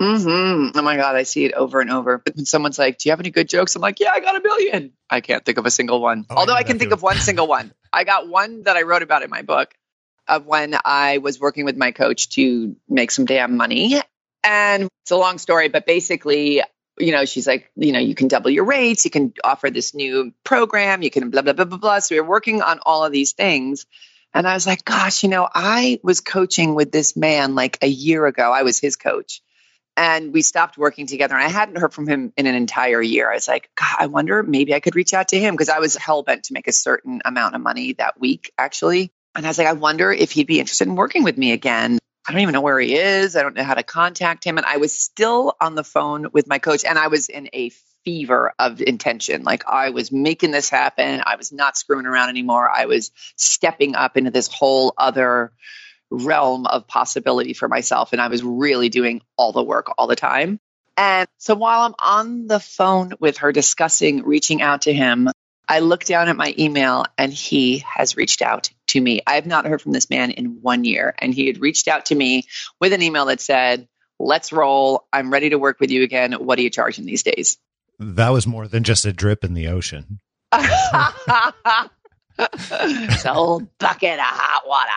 Mm-hmm. 0.00 0.78
Oh 0.78 0.82
my 0.82 0.96
God, 0.96 1.14
I 1.14 1.24
see 1.24 1.44
it 1.44 1.52
over 1.52 1.80
and 1.80 1.90
over. 1.90 2.18
But 2.18 2.34
when 2.34 2.46
someone's 2.46 2.78
like, 2.78 2.98
Do 2.98 3.08
you 3.08 3.12
have 3.12 3.20
any 3.20 3.30
good 3.30 3.48
jokes? 3.48 3.76
I'm 3.76 3.82
like, 3.82 4.00
Yeah, 4.00 4.10
I 4.12 4.20
got 4.20 4.34
a 4.34 4.40
million. 4.40 4.92
I 5.10 5.20
can't 5.20 5.44
think 5.44 5.58
of 5.58 5.66
a 5.66 5.70
single 5.70 6.00
one. 6.00 6.24
Oh, 6.30 6.36
Although 6.38 6.54
I, 6.54 6.58
I 6.58 6.62
can 6.62 6.78
think 6.78 6.92
of 6.92 7.02
one 7.02 7.16
single 7.16 7.46
one. 7.46 7.72
I 7.92 8.04
got 8.04 8.28
one 8.28 8.62
that 8.62 8.76
I 8.76 8.82
wrote 8.82 9.02
about 9.02 9.22
in 9.22 9.30
my 9.30 9.42
book 9.42 9.74
of 10.26 10.46
when 10.46 10.74
I 10.84 11.18
was 11.18 11.38
working 11.38 11.66
with 11.66 11.76
my 11.76 11.90
coach 11.90 12.30
to 12.30 12.76
make 12.88 13.10
some 13.10 13.26
damn 13.26 13.56
money. 13.56 14.00
And 14.42 14.88
it's 15.02 15.10
a 15.10 15.16
long 15.16 15.36
story, 15.36 15.68
but 15.68 15.84
basically, 15.84 16.62
you 16.98 17.12
know, 17.12 17.26
she's 17.26 17.46
like, 17.46 17.70
you 17.76 17.92
know, 17.92 17.98
you 17.98 18.14
can 18.14 18.28
double 18.28 18.48
your 18.50 18.64
rates, 18.64 19.04
you 19.04 19.10
can 19.10 19.34
offer 19.44 19.68
this 19.70 19.94
new 19.94 20.32
program, 20.44 21.02
you 21.02 21.10
can 21.10 21.28
blah, 21.30 21.42
blah, 21.42 21.52
blah, 21.52 21.66
blah, 21.66 21.78
blah. 21.78 21.98
So 21.98 22.14
we 22.14 22.20
were 22.20 22.28
working 22.28 22.62
on 22.62 22.78
all 22.86 23.04
of 23.04 23.12
these 23.12 23.32
things. 23.32 23.84
And 24.32 24.46
I 24.46 24.54
was 24.54 24.66
like, 24.66 24.84
gosh, 24.84 25.24
you 25.24 25.28
know, 25.28 25.46
I 25.52 25.98
was 26.02 26.20
coaching 26.20 26.74
with 26.74 26.90
this 26.90 27.16
man 27.16 27.54
like 27.54 27.78
a 27.82 27.88
year 27.88 28.24
ago. 28.26 28.50
I 28.50 28.62
was 28.62 28.78
his 28.78 28.96
coach 28.96 29.42
and 29.96 30.32
we 30.32 30.42
stopped 30.42 30.78
working 30.78 31.06
together 31.06 31.34
and 31.34 31.44
i 31.44 31.48
hadn't 31.48 31.78
heard 31.78 31.92
from 31.92 32.06
him 32.06 32.32
in 32.36 32.46
an 32.46 32.54
entire 32.54 33.02
year 33.02 33.30
i 33.30 33.34
was 33.34 33.48
like 33.48 33.70
god 33.76 33.96
i 33.98 34.06
wonder 34.06 34.42
maybe 34.42 34.74
i 34.74 34.80
could 34.80 34.96
reach 34.96 35.14
out 35.14 35.28
to 35.28 35.38
him 35.38 35.54
because 35.54 35.68
i 35.68 35.78
was 35.78 35.96
hell-bent 35.96 36.44
to 36.44 36.52
make 36.54 36.68
a 36.68 36.72
certain 36.72 37.20
amount 37.24 37.54
of 37.54 37.60
money 37.60 37.92
that 37.94 38.18
week 38.20 38.52
actually 38.58 39.12
And 39.34 39.46
I 39.46 39.50
was 39.50 39.58
like, 39.58 39.68
I 39.68 39.72
wonder 39.74 40.12
if 40.12 40.32
he'd 40.32 40.46
be 40.46 40.60
interested 40.60 40.88
in 40.88 40.96
working 40.96 41.22
with 41.22 41.38
me 41.38 41.52
again. 41.52 41.98
I 42.26 42.32
don't 42.32 42.42
even 42.42 42.52
know 42.52 42.60
where 42.60 42.78
he 42.80 42.96
is. 42.96 43.36
I 43.36 43.42
don't 43.42 43.54
know 43.54 43.62
how 43.64 43.74
to 43.74 43.82
contact 43.82 44.44
him. 44.44 44.58
And 44.58 44.66
I 44.66 44.76
was 44.76 44.92
still 44.98 45.54
on 45.60 45.74
the 45.74 45.84
phone 45.84 46.28
with 46.32 46.46
my 46.48 46.58
coach 46.58 46.84
and 46.84 46.98
I 46.98 47.08
was 47.08 47.28
in 47.28 47.48
a 47.52 47.70
fever 48.04 48.52
of 48.58 48.80
intention. 48.80 49.42
Like 49.44 49.68
I 49.68 49.90
was 49.90 50.10
making 50.12 50.50
this 50.50 50.68
happen. 50.70 51.22
I 51.24 51.36
was 51.36 51.52
not 51.52 51.76
screwing 51.76 52.06
around 52.06 52.28
anymore. 52.28 52.68
I 52.68 52.86
was 52.86 53.12
stepping 53.36 53.94
up 53.94 54.16
into 54.16 54.30
this 54.30 54.48
whole 54.48 54.94
other 54.98 55.52
realm 56.10 56.66
of 56.66 56.86
possibility 56.86 57.52
for 57.52 57.68
myself. 57.68 58.12
And 58.12 58.20
I 58.20 58.28
was 58.28 58.42
really 58.42 58.88
doing 58.88 59.22
all 59.36 59.52
the 59.52 59.62
work 59.62 59.92
all 59.96 60.06
the 60.06 60.16
time. 60.16 60.58
And 60.96 61.28
so 61.38 61.54
while 61.54 61.82
I'm 61.82 61.94
on 61.98 62.46
the 62.46 62.60
phone 62.60 63.12
with 63.20 63.38
her 63.38 63.52
discussing 63.52 64.24
reaching 64.24 64.60
out 64.60 64.82
to 64.82 64.92
him, 64.92 65.28
I 65.68 65.78
look 65.78 66.04
down 66.04 66.28
at 66.28 66.36
my 66.36 66.54
email 66.58 67.06
and 67.16 67.32
he 67.32 67.84
has 67.86 68.16
reached 68.16 68.42
out 68.42 68.70
to 68.88 69.00
me. 69.00 69.22
I 69.26 69.36
have 69.36 69.46
not 69.46 69.66
heard 69.66 69.80
from 69.80 69.92
this 69.92 70.10
man 70.10 70.32
in 70.32 70.58
one 70.60 70.84
year. 70.84 71.14
And 71.18 71.32
he 71.32 71.46
had 71.46 71.60
reached 71.60 71.86
out 71.86 72.06
to 72.06 72.14
me 72.14 72.44
with 72.80 72.92
an 72.92 73.02
email 73.02 73.26
that 73.26 73.40
said, 73.40 73.88
Let's 74.18 74.52
roll. 74.52 75.06
I'm 75.12 75.32
ready 75.32 75.50
to 75.50 75.58
work 75.58 75.80
with 75.80 75.90
you 75.90 76.02
again. 76.02 76.32
What 76.32 76.58
are 76.58 76.62
you 76.62 76.68
charging 76.68 77.06
these 77.06 77.22
days? 77.22 77.56
That 77.98 78.30
was 78.30 78.46
more 78.46 78.68
than 78.68 78.82
just 78.82 79.06
a 79.06 79.12
drip 79.14 79.44
in 79.44 79.54
the 79.54 79.68
ocean. 79.68 80.20
so 83.18 83.32
whole 83.32 83.60
bucket 83.78 84.18
of 84.18 84.24
hot 84.24 84.62
water. 84.66 84.90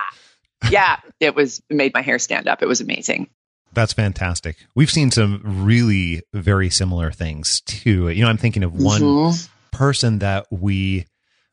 Yeah, 0.70 1.00
it 1.20 1.36
was 1.36 1.62
it 1.70 1.76
made 1.76 1.94
my 1.94 2.02
hair 2.02 2.20
stand 2.20 2.48
up. 2.48 2.62
It 2.62 2.68
was 2.68 2.82
amazing. 2.82 3.30
That's 3.74 3.94
fantastic. 3.94 4.58
We've 4.76 4.92
seen 4.92 5.12
some 5.12 5.42
really 5.44 6.22
very 6.34 6.70
similar 6.70 7.12
things 7.12 7.62
too. 7.62 8.10
You 8.10 8.24
know, 8.24 8.30
I'm 8.30 8.38
thinking 8.38 8.64
of 8.64 8.74
one 8.74 9.02
mm-hmm. 9.02 9.76
person 9.76 10.20
that 10.20 10.46
we 10.52 11.08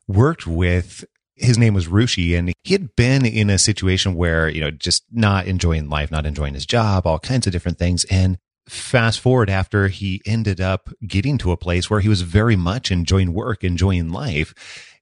worked 0.06 0.46
with. 0.46 1.04
His 1.34 1.56
name 1.56 1.72
was 1.72 1.86
Rushi, 1.88 2.38
and 2.38 2.52
he 2.64 2.74
had 2.74 2.94
been 2.94 3.24
in 3.24 3.48
a 3.48 3.58
situation 3.58 4.14
where, 4.14 4.50
you 4.50 4.60
know, 4.60 4.70
just 4.70 5.04
not 5.10 5.46
enjoying 5.46 5.88
life, 5.88 6.10
not 6.10 6.26
enjoying 6.26 6.52
his 6.52 6.66
job, 6.66 7.06
all 7.06 7.18
kinds 7.18 7.46
of 7.46 7.52
different 7.54 7.78
things. 7.78 8.04
And 8.10 8.36
fast 8.68 9.20
forward 9.20 9.48
after 9.48 9.88
he 9.88 10.20
ended 10.26 10.60
up 10.60 10.90
getting 11.06 11.38
to 11.38 11.52
a 11.52 11.56
place 11.56 11.88
where 11.88 12.00
he 12.00 12.10
was 12.10 12.20
very 12.20 12.56
much 12.56 12.90
enjoying 12.90 13.32
work, 13.32 13.64
enjoying 13.64 14.10
life, 14.10 14.54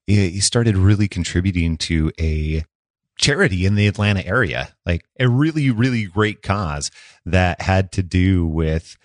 he 0.06 0.38
started 0.38 0.76
really 0.76 1.08
contributing 1.08 1.76
to 1.76 2.12
a 2.20 2.64
charity 3.18 3.66
in 3.66 3.74
the 3.74 3.86
Atlanta 3.86 4.24
area, 4.24 4.74
like 4.86 5.04
a 5.18 5.28
really, 5.28 5.70
really 5.70 6.04
great 6.04 6.42
cause 6.42 6.90
that 7.26 7.60
had 7.60 7.92
to 7.92 8.02
do 8.02 8.46
with 8.46 8.96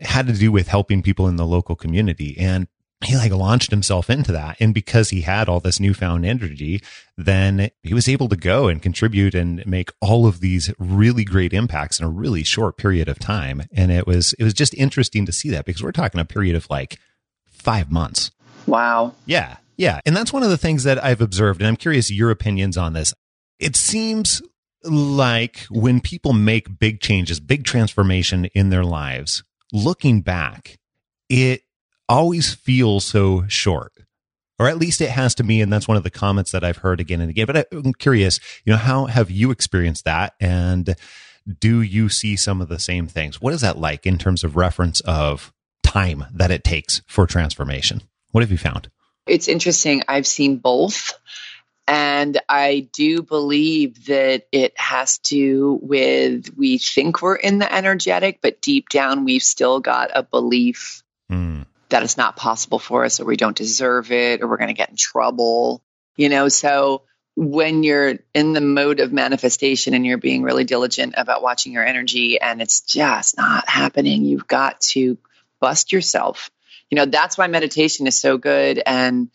had 0.00 0.26
to 0.26 0.32
do 0.32 0.50
with 0.50 0.68
helping 0.68 1.02
people 1.02 1.28
in 1.28 1.36
the 1.36 1.46
local 1.46 1.76
community. 1.76 2.36
And 2.38 2.66
he 3.04 3.16
like 3.16 3.32
launched 3.32 3.70
himself 3.70 4.10
into 4.10 4.32
that. 4.32 4.56
And 4.60 4.72
because 4.72 5.10
he 5.10 5.22
had 5.22 5.48
all 5.48 5.60
this 5.60 5.80
newfound 5.80 6.24
energy, 6.24 6.82
then 7.16 7.70
he 7.82 7.94
was 7.94 8.08
able 8.08 8.28
to 8.28 8.36
go 8.36 8.68
and 8.68 8.82
contribute 8.82 9.34
and 9.34 9.64
make 9.66 9.90
all 10.00 10.26
of 10.26 10.40
these 10.40 10.72
really 10.78 11.24
great 11.24 11.52
impacts 11.52 11.98
in 11.98 12.04
a 12.04 12.10
really 12.10 12.44
short 12.44 12.76
period 12.76 13.08
of 13.08 13.18
time. 13.18 13.62
And 13.72 13.90
it 13.90 14.06
was, 14.06 14.34
it 14.34 14.44
was 14.44 14.54
just 14.54 14.74
interesting 14.74 15.26
to 15.26 15.32
see 15.32 15.50
that 15.50 15.64
because 15.64 15.82
we're 15.82 15.92
talking 15.92 16.20
a 16.20 16.24
period 16.24 16.56
of 16.56 16.68
like 16.70 16.98
five 17.46 17.90
months. 17.90 18.30
Wow. 18.66 19.14
Yeah. 19.26 19.56
Yeah. 19.76 20.00
And 20.06 20.16
that's 20.16 20.32
one 20.32 20.42
of 20.42 20.50
the 20.50 20.58
things 20.58 20.84
that 20.84 21.02
I've 21.02 21.20
observed. 21.20 21.60
And 21.60 21.68
I'm 21.68 21.76
curious 21.76 22.10
your 22.10 22.30
opinions 22.30 22.76
on 22.76 22.92
this. 22.92 23.14
It 23.62 23.76
seems 23.76 24.42
like 24.82 25.60
when 25.70 26.00
people 26.00 26.32
make 26.32 26.80
big 26.80 27.00
changes, 27.00 27.38
big 27.38 27.64
transformation 27.64 28.46
in 28.46 28.70
their 28.70 28.84
lives, 28.84 29.44
looking 29.72 30.20
back, 30.20 30.80
it 31.28 31.62
always 32.08 32.52
feels 32.52 33.04
so 33.04 33.46
short. 33.46 33.92
Or 34.58 34.68
at 34.68 34.78
least 34.78 35.00
it 35.00 35.10
has 35.10 35.34
to 35.36 35.44
me. 35.44 35.60
And 35.60 35.72
that's 35.72 35.86
one 35.86 35.96
of 35.96 36.02
the 36.02 36.10
comments 36.10 36.50
that 36.50 36.64
I've 36.64 36.78
heard 36.78 36.98
again 37.00 37.20
and 37.20 37.30
again. 37.30 37.46
But 37.46 37.68
I'm 37.72 37.94
curious, 37.94 38.40
you 38.64 38.72
know, 38.72 38.78
how 38.78 39.06
have 39.06 39.30
you 39.30 39.52
experienced 39.52 40.04
that? 40.06 40.34
And 40.40 40.96
do 41.60 41.80
you 41.80 42.08
see 42.08 42.34
some 42.34 42.60
of 42.60 42.68
the 42.68 42.80
same 42.80 43.06
things? 43.06 43.40
What 43.40 43.54
is 43.54 43.60
that 43.60 43.78
like 43.78 44.06
in 44.06 44.18
terms 44.18 44.42
of 44.42 44.56
reference 44.56 45.00
of 45.02 45.52
time 45.84 46.24
that 46.32 46.50
it 46.50 46.64
takes 46.64 47.00
for 47.06 47.26
transformation? 47.26 48.02
What 48.32 48.42
have 48.42 48.50
you 48.50 48.58
found? 48.58 48.90
It's 49.26 49.46
interesting. 49.46 50.02
I've 50.08 50.26
seen 50.26 50.56
both. 50.56 51.14
And 51.88 52.40
I 52.48 52.88
do 52.92 53.22
believe 53.22 54.06
that 54.06 54.46
it 54.52 54.78
has 54.78 55.18
to 55.18 55.80
with 55.82 56.56
we 56.56 56.78
think 56.78 57.20
we're 57.20 57.34
in 57.34 57.58
the 57.58 57.72
energetic, 57.72 58.40
but 58.40 58.62
deep 58.62 58.88
down 58.88 59.24
we've 59.24 59.42
still 59.42 59.80
got 59.80 60.10
a 60.14 60.22
belief 60.22 61.02
mm. 61.30 61.66
that 61.88 62.02
it's 62.02 62.16
not 62.16 62.36
possible 62.36 62.78
for 62.78 63.04
us 63.04 63.18
or 63.18 63.24
we 63.24 63.36
don't 63.36 63.56
deserve 63.56 64.12
it 64.12 64.42
or 64.42 64.48
we're 64.48 64.58
going 64.58 64.68
to 64.68 64.74
get 64.74 64.90
in 64.90 64.96
trouble. 64.96 65.82
You 66.16 66.28
know, 66.28 66.48
so 66.48 67.02
when 67.34 67.82
you're 67.82 68.18
in 68.34 68.52
the 68.52 68.60
mode 68.60 69.00
of 69.00 69.12
manifestation 69.12 69.94
and 69.94 70.06
you're 70.06 70.18
being 70.18 70.42
really 70.42 70.64
diligent 70.64 71.14
about 71.16 71.42
watching 71.42 71.72
your 71.72 71.84
energy 71.84 72.40
and 72.40 72.60
it's 72.62 72.82
just 72.82 73.36
not 73.36 73.68
happening, 73.68 74.24
you've 74.24 74.46
got 74.46 74.80
to 74.80 75.18
bust 75.60 75.92
yourself. 75.92 76.50
You 76.90 76.96
know, 76.96 77.06
that's 77.06 77.38
why 77.38 77.46
meditation 77.46 78.06
is 78.06 78.20
so 78.20 78.36
good 78.36 78.82
and 78.84 79.30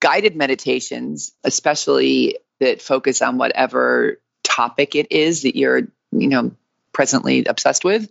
guided 0.00 0.36
meditations, 0.36 1.32
especially 1.44 2.38
that 2.60 2.82
focus 2.82 3.22
on 3.22 3.38
whatever 3.38 4.20
topic 4.42 4.94
it 4.94 5.12
is 5.12 5.42
that 5.42 5.56
you're, 5.56 5.82
you 6.12 6.28
know, 6.28 6.52
presently 6.92 7.44
obsessed 7.44 7.84
with, 7.84 8.10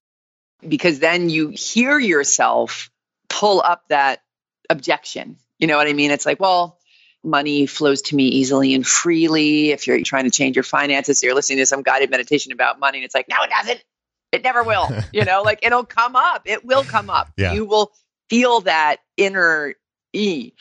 because 0.67 0.99
then 0.99 1.29
you 1.29 1.49
hear 1.49 1.99
yourself 1.99 2.89
pull 3.29 3.61
up 3.61 3.83
that 3.89 4.21
objection. 4.69 5.37
You 5.59 5.67
know 5.67 5.77
what 5.77 5.87
I 5.87 5.93
mean? 5.93 6.11
It's 6.11 6.25
like, 6.25 6.39
well, 6.39 6.79
money 7.23 7.65
flows 7.65 8.03
to 8.03 8.15
me 8.15 8.25
easily 8.25 8.73
and 8.73 8.85
freely. 8.85 9.71
If 9.71 9.87
you're 9.87 10.01
trying 10.03 10.25
to 10.25 10.31
change 10.31 10.55
your 10.55 10.63
finances, 10.63 11.19
so 11.19 11.27
you're 11.27 11.35
listening 11.35 11.59
to 11.59 11.65
some 11.65 11.81
guided 11.81 12.09
meditation 12.09 12.51
about 12.51 12.79
money, 12.79 12.99
and 12.99 13.05
it's 13.05 13.15
like, 13.15 13.27
no, 13.29 13.37
it 13.43 13.49
doesn't. 13.49 13.83
It 14.31 14.43
never 14.43 14.63
will. 14.63 14.87
you 15.13 15.25
know, 15.25 15.41
like 15.41 15.59
it'll 15.63 15.85
come 15.85 16.15
up. 16.15 16.43
It 16.45 16.65
will 16.65 16.83
come 16.83 17.09
up. 17.09 17.31
Yeah. 17.37 17.53
You 17.53 17.65
will 17.65 17.91
feel 18.29 18.61
that 18.61 18.97
inner 19.15 19.73
E. 20.13 20.53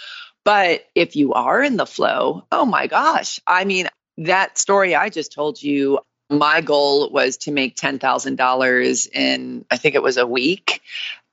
But 0.47 0.87
if 0.95 1.17
you 1.17 1.33
are 1.33 1.61
in 1.61 1.77
the 1.77 1.87
flow, 1.87 2.47
oh 2.53 2.65
my 2.65 2.87
gosh. 2.87 3.41
I 3.49 3.65
mean, 3.65 3.89
that 4.19 4.57
story 4.59 4.95
I 4.95 5.09
just 5.09 5.33
told 5.33 5.61
you, 5.61 5.99
my 6.31 6.61
goal 6.61 7.11
was 7.11 7.39
to 7.39 7.51
make 7.51 7.75
$10,000 7.75 9.09
in, 9.13 9.65
I 9.69 9.77
think 9.77 9.97
it 9.97 10.05
was 10.05 10.19
a 10.19 10.27
week. 10.27 10.83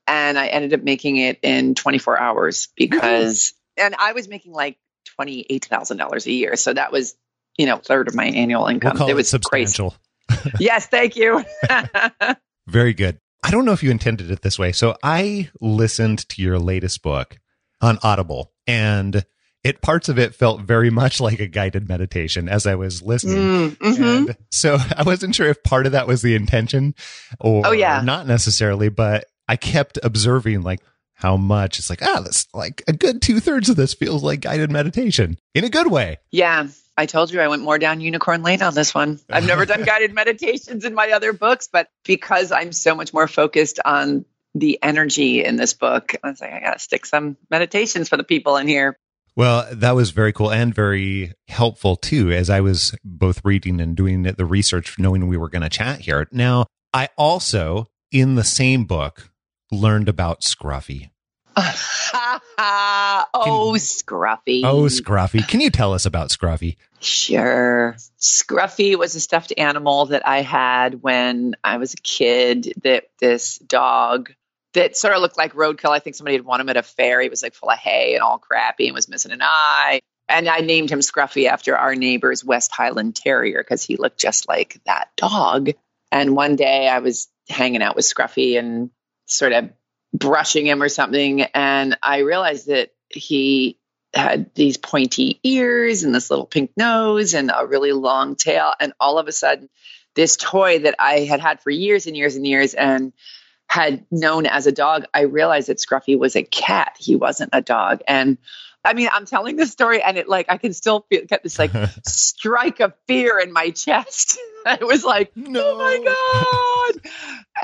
And 0.08 0.36
I 0.36 0.48
ended 0.48 0.74
up 0.74 0.82
making 0.82 1.18
it 1.18 1.38
in 1.42 1.76
24 1.76 2.18
hours 2.18 2.68
because, 2.74 3.54
and 3.76 3.94
I 3.96 4.14
was 4.14 4.26
making 4.26 4.52
like 4.52 4.78
$28,000 5.20 6.26
a 6.26 6.32
year. 6.32 6.56
So 6.56 6.74
that 6.74 6.90
was, 6.90 7.14
you 7.56 7.66
know, 7.66 7.76
third 7.76 8.08
of 8.08 8.16
my 8.16 8.26
annual 8.26 8.66
income. 8.66 8.96
We'll 8.98 9.10
it 9.10 9.14
was 9.14 9.28
it 9.28 9.30
substantial. 9.30 9.94
yes, 10.58 10.88
thank 10.88 11.14
you. 11.14 11.44
Very 12.66 12.94
good. 12.94 13.18
I 13.44 13.52
don't 13.52 13.64
know 13.64 13.72
if 13.72 13.84
you 13.84 13.92
intended 13.92 14.32
it 14.32 14.42
this 14.42 14.58
way. 14.58 14.72
So 14.72 14.96
I 15.04 15.50
listened 15.60 16.28
to 16.30 16.42
your 16.42 16.58
latest 16.58 17.00
book 17.00 17.38
on 17.84 17.98
Audible 18.02 18.52
and 18.66 19.24
it 19.64 19.80
parts 19.80 20.10
of 20.10 20.18
it 20.18 20.34
felt 20.34 20.60
very 20.60 20.90
much 20.90 21.20
like 21.20 21.40
a 21.40 21.46
guided 21.46 21.88
meditation 21.88 22.48
as 22.48 22.66
I 22.66 22.74
was 22.74 23.02
listening. 23.02 23.70
Mm, 23.70 23.76
mm-hmm. 23.76 24.02
And 24.02 24.36
so 24.50 24.76
I 24.96 25.02
wasn't 25.02 25.34
sure 25.34 25.48
if 25.48 25.62
part 25.62 25.86
of 25.86 25.92
that 25.92 26.06
was 26.06 26.22
the 26.22 26.34
intention 26.34 26.94
or 27.40 27.66
oh, 27.66 27.72
yeah. 27.72 28.02
not 28.02 28.26
necessarily, 28.26 28.90
but 28.90 29.24
I 29.48 29.56
kept 29.56 29.98
observing 30.02 30.62
like 30.62 30.80
how 31.14 31.36
much 31.36 31.78
it's 31.78 31.88
like, 31.88 32.02
ah, 32.02 32.20
this 32.20 32.46
like 32.52 32.82
a 32.86 32.92
good 32.92 33.22
two 33.22 33.40
thirds 33.40 33.70
of 33.70 33.76
this 33.76 33.94
feels 33.94 34.22
like 34.22 34.40
guided 34.40 34.70
meditation 34.70 35.38
in 35.54 35.64
a 35.64 35.70
good 35.70 35.90
way. 35.90 36.18
Yeah. 36.30 36.68
I 36.96 37.06
told 37.06 37.32
you 37.32 37.40
I 37.40 37.48
went 37.48 37.62
more 37.62 37.78
down 37.78 38.00
unicorn 38.00 38.42
lane 38.42 38.62
on 38.62 38.74
this 38.74 38.94
one. 38.94 39.18
I've 39.28 39.46
never 39.46 39.66
done 39.66 39.82
guided 39.86 40.14
meditations 40.14 40.84
in 40.84 40.94
my 40.94 41.10
other 41.10 41.32
books, 41.32 41.68
but 41.72 41.88
because 42.04 42.52
I'm 42.52 42.70
so 42.70 42.94
much 42.94 43.12
more 43.12 43.26
focused 43.26 43.80
on 43.84 44.26
the 44.54 44.78
energy 44.82 45.44
in 45.44 45.56
this 45.56 45.74
book. 45.74 46.14
I 46.22 46.30
was 46.30 46.40
like, 46.40 46.52
I 46.52 46.60
got 46.60 46.74
to 46.74 46.78
stick 46.78 47.06
some 47.06 47.36
meditations 47.50 48.08
for 48.08 48.16
the 48.16 48.24
people 48.24 48.56
in 48.56 48.68
here. 48.68 48.96
Well, 49.36 49.66
that 49.72 49.96
was 49.96 50.10
very 50.10 50.32
cool 50.32 50.52
and 50.52 50.72
very 50.72 51.32
helpful 51.48 51.96
too, 51.96 52.30
as 52.30 52.50
I 52.50 52.60
was 52.60 52.94
both 53.04 53.44
reading 53.44 53.80
and 53.80 53.96
doing 53.96 54.22
the 54.22 54.44
research, 54.44 54.96
knowing 54.98 55.26
we 55.26 55.36
were 55.36 55.48
going 55.48 55.62
to 55.62 55.68
chat 55.68 56.00
here. 56.00 56.28
Now, 56.30 56.66
I 56.92 57.08
also, 57.16 57.88
in 58.12 58.36
the 58.36 58.44
same 58.44 58.84
book, 58.84 59.30
learned 59.72 60.08
about 60.08 60.42
Scruffy. 60.42 61.10
oh, 61.56 61.72
Scruffy. 63.76 64.62
Oh, 64.64 64.84
Scruffy. 64.84 65.46
Can 65.46 65.60
you 65.60 65.70
tell 65.70 65.94
us 65.94 66.06
about 66.06 66.30
Scruffy? 66.30 66.76
Sure. 67.00 67.96
Scruffy 68.20 68.96
was 68.96 69.16
a 69.16 69.20
stuffed 69.20 69.52
animal 69.56 70.06
that 70.06 70.26
I 70.26 70.42
had 70.42 71.02
when 71.02 71.56
I 71.62 71.76
was 71.78 71.94
a 71.94 71.98
kid 71.98 72.72
that 72.82 73.04
this 73.18 73.58
dog 73.58 74.32
that 74.74 74.96
sort 74.96 75.14
of 75.14 75.22
looked 75.22 75.38
like 75.38 75.54
roadkill. 75.54 75.90
I 75.90 75.98
think 75.98 76.16
somebody 76.16 76.36
had 76.36 76.44
won 76.44 76.60
him 76.60 76.68
at 76.68 76.76
a 76.76 76.82
fair. 76.82 77.20
He 77.20 77.28
was 77.28 77.42
like 77.42 77.54
full 77.54 77.70
of 77.70 77.78
hay 77.78 78.14
and 78.14 78.22
all 78.22 78.38
crappy 78.38 78.86
and 78.86 78.94
was 78.94 79.08
missing 79.08 79.32
an 79.32 79.40
eye. 79.42 80.00
And 80.28 80.48
I 80.48 80.58
named 80.58 80.90
him 80.90 81.00
Scruffy 81.00 81.48
after 81.48 81.76
our 81.76 81.94
neighbor's 81.94 82.44
West 82.44 82.72
Highland 82.72 83.14
Terrier 83.14 83.62
because 83.62 83.84
he 83.84 83.96
looked 83.96 84.18
just 84.18 84.48
like 84.48 84.80
that 84.86 85.08
dog. 85.16 85.70
And 86.10 86.36
one 86.36 86.56
day 86.56 86.88
I 86.88 87.00
was 87.00 87.28
hanging 87.48 87.82
out 87.82 87.96
with 87.96 88.04
Scruffy 88.04 88.58
and 88.58 88.90
sort 89.26 89.52
of 89.52 89.70
brushing 90.12 90.66
him 90.66 90.82
or 90.82 90.88
something. 90.88 91.42
And 91.42 91.98
I 92.02 92.18
realized 92.18 92.68
that 92.68 92.90
he 93.08 93.78
had 94.14 94.54
these 94.54 94.76
pointy 94.76 95.40
ears 95.42 96.04
and 96.04 96.14
this 96.14 96.30
little 96.30 96.46
pink 96.46 96.70
nose 96.76 97.34
and 97.34 97.50
a 97.54 97.66
really 97.66 97.92
long 97.92 98.36
tail. 98.36 98.72
And 98.80 98.92
all 98.98 99.18
of 99.18 99.28
a 99.28 99.32
sudden, 99.32 99.68
this 100.14 100.36
toy 100.36 100.80
that 100.80 100.94
I 100.98 101.20
had 101.20 101.40
had 101.40 101.60
for 101.60 101.70
years 101.70 102.06
and 102.06 102.16
years 102.16 102.36
and 102.36 102.46
years 102.46 102.74
and 102.74 103.12
had 103.74 104.06
known 104.08 104.46
as 104.46 104.68
a 104.68 104.72
dog, 104.72 105.04
I 105.12 105.22
realized 105.22 105.66
that 105.66 105.78
Scruffy 105.78 106.16
was 106.16 106.36
a 106.36 106.44
cat. 106.44 106.94
He 106.96 107.16
wasn't 107.16 107.50
a 107.52 107.60
dog. 107.60 108.02
And 108.06 108.38
I 108.84 108.94
mean, 108.94 109.08
I'm 109.12 109.26
telling 109.26 109.56
this 109.56 109.72
story 109.72 110.00
and 110.00 110.16
it 110.16 110.28
like, 110.28 110.46
I 110.48 110.58
can 110.58 110.72
still 110.72 111.04
feel 111.08 111.22
get 111.26 111.42
this 111.42 111.58
like 111.58 111.72
strike 112.06 112.78
of 112.78 112.92
fear 113.08 113.40
in 113.40 113.52
my 113.52 113.70
chest. 113.70 114.38
it 114.66 114.86
was 114.86 115.02
like, 115.02 115.36
no. 115.36 115.60
oh 115.60 115.78
my 115.78 116.92
God. 117.02 117.12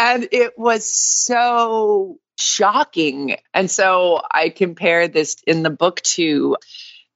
and 0.01 0.29
it 0.33 0.59
was 0.59 0.85
so 0.85 2.19
shocking. 2.37 3.37
And 3.55 3.71
so 3.71 4.21
I 4.29 4.49
compared 4.49 5.13
this 5.13 5.37
in 5.47 5.63
the 5.63 5.71
book 5.71 6.01
to 6.17 6.57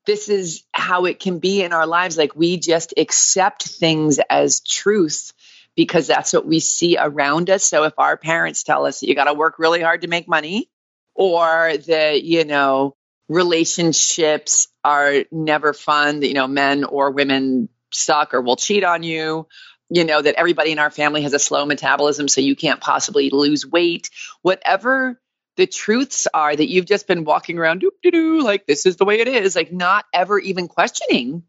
this 0.07 0.29
is 0.29 0.63
how 0.71 1.07
it 1.07 1.19
can 1.19 1.41
be 1.41 1.65
in 1.65 1.73
our 1.73 1.89
lives. 1.89 2.17
Like 2.17 2.37
we 2.37 2.59
just 2.59 2.95
accept 2.97 3.67
things 3.67 4.21
as 4.31 4.61
truth 4.61 5.33
because 5.77 6.07
that's 6.07 6.33
what 6.33 6.47
we 6.47 6.61
see 6.61 6.97
around 6.99 7.51
us. 7.51 7.65
So 7.65 7.85
if 7.85 7.95
our 7.99 8.17
parents 8.17 8.63
tell 8.63 8.87
us 8.87 9.01
that 9.01 9.09
you 9.09 9.15
got 9.15 9.25
to 9.25 9.35
work 9.35 9.59
really 9.59 9.81
hard 9.81 10.03
to 10.03 10.09
make 10.09 10.29
money, 10.29 10.71
or 11.15 11.77
that, 11.87 12.23
you 12.23 12.45
know, 12.45 12.97
relationships 13.29 14.69
are 14.83 15.25
never 15.31 15.73
fun, 15.73 16.21
that, 16.21 16.29
you 16.29 16.35
know, 16.35 16.49
men 16.49 16.85
or 16.85 17.11
women 17.11 17.69
suck 17.93 18.35
or 18.35 18.41
will 18.41 18.57
cheat 18.57 18.85
on 18.85 19.03
you, 19.03 19.47
you 19.91 20.05
know, 20.05 20.21
that 20.21 20.35
everybody 20.37 20.73
in 20.73 20.79
our 20.79 20.91
family 20.91 21.23
has 21.23 21.33
a 21.33 21.39
slow 21.39 21.65
metabolism, 21.65 22.27
so 22.29 22.41
you 22.41 22.57
can't 22.57 22.81
possibly 22.81 23.31
lose 23.31 23.65
weight, 23.65 24.11
whatever 24.43 25.21
the 25.57 25.67
truths 25.67 26.27
are 26.35 26.55
that 26.55 26.69
you've 26.69 26.87
just 26.87 27.07
been 27.07 27.25
walking 27.25 27.59
around 27.59 27.81
doo 27.81 27.93
doo 28.03 28.11
doo 28.11 28.43
like 28.43 28.67
this 28.67 28.87
is 28.87 28.97
the 28.97 29.05
way 29.05 29.21
it 29.21 29.29
is 29.29 29.55
like 29.55 29.73
not 29.73 30.05
ever 30.13 30.39
even 30.39 30.67
questioning 30.69 31.45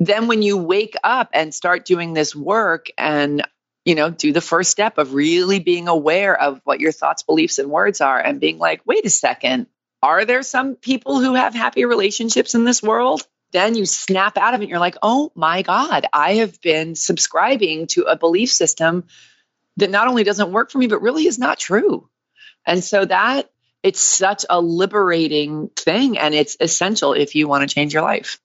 then 0.00 0.26
when 0.26 0.42
you 0.42 0.56
wake 0.56 0.96
up 1.02 1.30
and 1.32 1.54
start 1.54 1.84
doing 1.84 2.12
this 2.12 2.34
work 2.34 2.90
and 2.98 3.46
you 3.84 3.94
know 3.94 4.10
do 4.10 4.32
the 4.32 4.40
first 4.40 4.70
step 4.70 4.98
of 4.98 5.14
really 5.14 5.58
being 5.58 5.88
aware 5.88 6.38
of 6.38 6.60
what 6.64 6.80
your 6.80 6.92
thoughts 6.92 7.22
beliefs 7.22 7.58
and 7.58 7.70
words 7.70 8.00
are 8.00 8.18
and 8.18 8.40
being 8.40 8.58
like 8.58 8.80
wait 8.86 9.04
a 9.04 9.10
second 9.10 9.66
are 10.02 10.24
there 10.24 10.42
some 10.42 10.74
people 10.74 11.20
who 11.20 11.34
have 11.34 11.54
happy 11.54 11.86
relationships 11.86 12.54
in 12.54 12.66
this 12.66 12.82
world? 12.82 13.26
Then 13.52 13.74
you 13.74 13.86
snap 13.86 14.36
out 14.36 14.54
of 14.54 14.62
it 14.62 14.68
you're 14.68 14.78
like 14.78 14.96
oh 15.02 15.30
my 15.34 15.62
god 15.62 16.06
i 16.12 16.34
have 16.34 16.60
been 16.60 16.94
subscribing 16.94 17.86
to 17.88 18.02
a 18.02 18.16
belief 18.16 18.50
system 18.50 19.04
that 19.76 19.90
not 19.90 20.08
only 20.08 20.24
doesn't 20.24 20.52
work 20.52 20.70
for 20.70 20.78
me 20.78 20.86
but 20.86 21.02
really 21.02 21.26
is 21.26 21.38
not 21.38 21.58
true. 21.58 22.08
And 22.66 22.82
so 22.82 23.04
that 23.04 23.50
it's 23.82 24.00
such 24.00 24.46
a 24.48 24.60
liberating 24.60 25.68
thing 25.76 26.16
and 26.16 26.34
it's 26.34 26.56
essential 26.58 27.12
if 27.12 27.34
you 27.34 27.46
want 27.46 27.68
to 27.68 27.74
change 27.74 27.92
your 27.92 28.02
life 28.02 28.40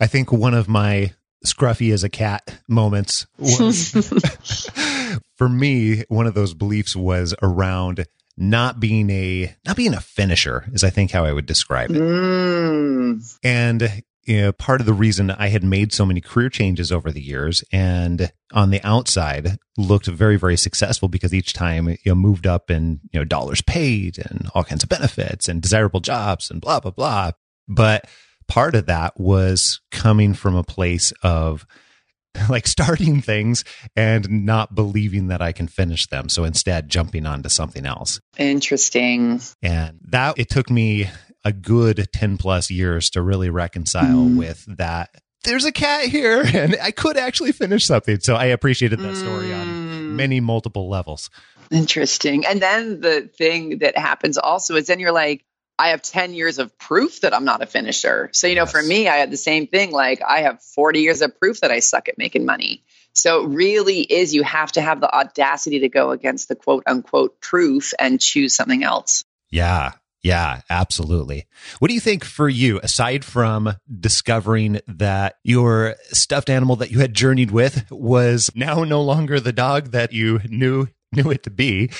I 0.00 0.06
think 0.06 0.32
one 0.32 0.54
of 0.54 0.68
my 0.68 1.12
scruffy 1.44 1.92
as 1.92 2.04
a 2.04 2.08
cat 2.08 2.58
moments 2.68 3.26
was 3.38 3.90
for 5.36 5.48
me 5.48 6.04
one 6.08 6.26
of 6.26 6.34
those 6.34 6.54
beliefs 6.54 6.94
was 6.94 7.34
around 7.42 8.06
not 8.36 8.80
being 8.80 9.10
a 9.10 9.54
not 9.66 9.76
being 9.76 9.94
a 9.94 10.00
finisher 10.00 10.64
is 10.72 10.84
i 10.84 10.90
think 10.90 11.10
how 11.10 11.24
i 11.24 11.32
would 11.32 11.46
describe 11.46 11.90
it 11.90 12.00
mm. 12.00 13.38
and 13.42 14.02
you 14.24 14.40
know, 14.40 14.52
part 14.52 14.80
of 14.80 14.86
the 14.86 14.94
reason 14.94 15.30
i 15.32 15.48
had 15.48 15.64
made 15.64 15.92
so 15.92 16.06
many 16.06 16.20
career 16.20 16.48
changes 16.48 16.92
over 16.92 17.10
the 17.10 17.20
years 17.20 17.64
and 17.72 18.32
on 18.52 18.70
the 18.70 18.80
outside 18.84 19.58
looked 19.76 20.06
very 20.06 20.36
very 20.36 20.56
successful 20.56 21.08
because 21.08 21.34
each 21.34 21.52
time 21.52 21.88
you 21.88 21.96
know 22.06 22.14
moved 22.14 22.46
up 22.46 22.70
in 22.70 23.00
you 23.12 23.18
know 23.18 23.24
dollars 23.24 23.60
paid 23.62 24.18
and 24.18 24.48
all 24.54 24.64
kinds 24.64 24.84
of 24.84 24.88
benefits 24.88 25.48
and 25.48 25.60
desirable 25.60 26.00
jobs 26.00 26.50
and 26.50 26.60
blah 26.60 26.78
blah 26.78 26.92
blah 26.92 27.32
but 27.68 28.06
part 28.52 28.74
of 28.74 28.84
that 28.84 29.18
was 29.18 29.80
coming 29.90 30.34
from 30.34 30.54
a 30.54 30.62
place 30.62 31.10
of 31.22 31.66
like 32.50 32.66
starting 32.66 33.22
things 33.22 33.64
and 33.96 34.44
not 34.44 34.74
believing 34.74 35.28
that 35.28 35.40
I 35.40 35.52
can 35.52 35.68
finish 35.68 36.06
them. 36.08 36.28
So 36.28 36.44
instead, 36.44 36.90
jumping 36.90 37.24
onto 37.24 37.48
something 37.48 37.86
else. 37.86 38.20
Interesting. 38.36 39.40
And 39.62 39.98
that 40.10 40.38
it 40.38 40.50
took 40.50 40.68
me 40.68 41.08
a 41.46 41.52
good 41.54 42.06
10 42.12 42.36
plus 42.36 42.70
years 42.70 43.08
to 43.10 43.22
really 43.22 43.48
reconcile 43.48 44.16
mm. 44.16 44.36
with 44.36 44.66
that. 44.76 45.14
There's 45.44 45.64
a 45.64 45.72
cat 45.72 46.04
here 46.04 46.42
and 46.54 46.76
I 46.80 46.90
could 46.90 47.16
actually 47.16 47.52
finish 47.52 47.86
something. 47.86 48.20
So 48.20 48.36
I 48.36 48.46
appreciated 48.46 48.98
that 48.98 49.16
story 49.16 49.46
mm. 49.46 49.60
on 49.62 50.16
many 50.16 50.40
multiple 50.40 50.90
levels. 50.90 51.30
Interesting. 51.70 52.44
And 52.44 52.60
then 52.60 53.00
the 53.00 53.30
thing 53.34 53.78
that 53.78 53.96
happens 53.96 54.36
also 54.36 54.76
is 54.76 54.88
then 54.88 55.00
you're 55.00 55.10
like, 55.10 55.42
I 55.82 55.88
have 55.88 56.00
10 56.00 56.32
years 56.32 56.60
of 56.60 56.78
proof 56.78 57.22
that 57.22 57.34
I'm 57.34 57.44
not 57.44 57.60
a 57.60 57.66
finisher. 57.66 58.30
So, 58.32 58.46
you 58.46 58.54
know, 58.54 58.62
yes. 58.62 58.70
for 58.70 58.80
me, 58.80 59.08
I 59.08 59.16
had 59.16 59.32
the 59.32 59.36
same 59.36 59.66
thing. 59.66 59.90
Like, 59.90 60.22
I 60.22 60.42
have 60.42 60.62
40 60.62 61.00
years 61.00 61.22
of 61.22 61.36
proof 61.40 61.60
that 61.62 61.72
I 61.72 61.80
suck 61.80 62.08
at 62.08 62.16
making 62.18 62.46
money. 62.46 62.84
So, 63.14 63.42
it 63.42 63.48
really 63.48 64.00
is 64.00 64.32
you 64.32 64.44
have 64.44 64.70
to 64.72 64.80
have 64.80 65.00
the 65.00 65.12
audacity 65.12 65.80
to 65.80 65.88
go 65.88 66.12
against 66.12 66.48
the 66.48 66.54
quote 66.54 66.84
unquote 66.86 67.40
proof 67.40 67.94
and 67.98 68.20
choose 68.20 68.54
something 68.54 68.84
else. 68.84 69.24
Yeah. 69.50 69.94
Yeah, 70.22 70.60
absolutely. 70.70 71.46
What 71.80 71.88
do 71.88 71.94
you 71.94 72.00
think 72.00 72.24
for 72.24 72.48
you, 72.48 72.78
aside 72.80 73.24
from 73.24 73.74
discovering 73.92 74.80
that 74.86 75.38
your 75.42 75.96
stuffed 76.12 76.48
animal 76.48 76.76
that 76.76 76.92
you 76.92 77.00
had 77.00 77.12
journeyed 77.12 77.50
with 77.50 77.90
was 77.90 78.48
now 78.54 78.84
no 78.84 79.02
longer 79.02 79.40
the 79.40 79.52
dog 79.52 79.90
that 79.90 80.12
you 80.12 80.38
knew 80.48 80.86
knew 81.10 81.32
it 81.32 81.42
to 81.42 81.50
be? 81.50 81.90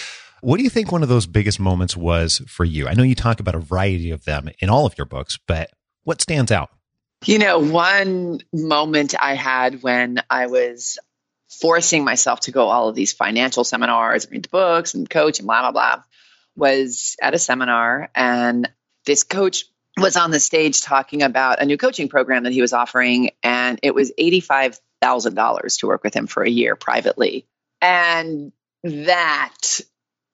What 0.42 0.56
do 0.56 0.64
you 0.64 0.70
think 0.70 0.90
one 0.90 1.04
of 1.04 1.08
those 1.08 1.26
biggest 1.26 1.60
moments 1.60 1.96
was 1.96 2.42
for 2.48 2.64
you? 2.64 2.88
I 2.88 2.94
know 2.94 3.04
you 3.04 3.14
talk 3.14 3.38
about 3.38 3.54
a 3.54 3.60
variety 3.60 4.10
of 4.10 4.24
them 4.24 4.50
in 4.58 4.68
all 4.68 4.86
of 4.86 4.98
your 4.98 5.04
books, 5.04 5.38
but 5.46 5.70
what 6.02 6.20
stands 6.20 6.50
out? 6.50 6.68
You 7.24 7.38
know, 7.38 7.60
one 7.60 8.40
moment 8.52 9.14
I 9.22 9.34
had 9.34 9.84
when 9.84 10.20
I 10.28 10.46
was 10.46 10.98
forcing 11.48 12.02
myself 12.02 12.40
to 12.40 12.50
go 12.50 12.66
all 12.66 12.88
of 12.88 12.96
these 12.96 13.12
financial 13.12 13.62
seminars, 13.62 14.28
read 14.32 14.42
the 14.42 14.48
books 14.48 14.94
and 14.94 15.08
coach 15.08 15.38
and 15.38 15.46
blah, 15.46 15.60
blah, 15.60 15.70
blah, 15.70 16.02
was 16.56 17.14
at 17.22 17.34
a 17.34 17.38
seminar. 17.38 18.10
And 18.12 18.68
this 19.06 19.22
coach 19.22 19.66
was 19.96 20.16
on 20.16 20.32
the 20.32 20.40
stage 20.40 20.82
talking 20.82 21.22
about 21.22 21.62
a 21.62 21.66
new 21.66 21.76
coaching 21.76 22.08
program 22.08 22.42
that 22.42 22.52
he 22.52 22.62
was 22.62 22.72
offering. 22.72 23.30
And 23.44 23.78
it 23.84 23.94
was 23.94 24.10
$85,000 24.18 25.78
to 25.78 25.86
work 25.86 26.02
with 26.02 26.14
him 26.14 26.26
for 26.26 26.42
a 26.42 26.50
year 26.50 26.74
privately. 26.74 27.46
And 27.80 28.50
that 28.82 29.80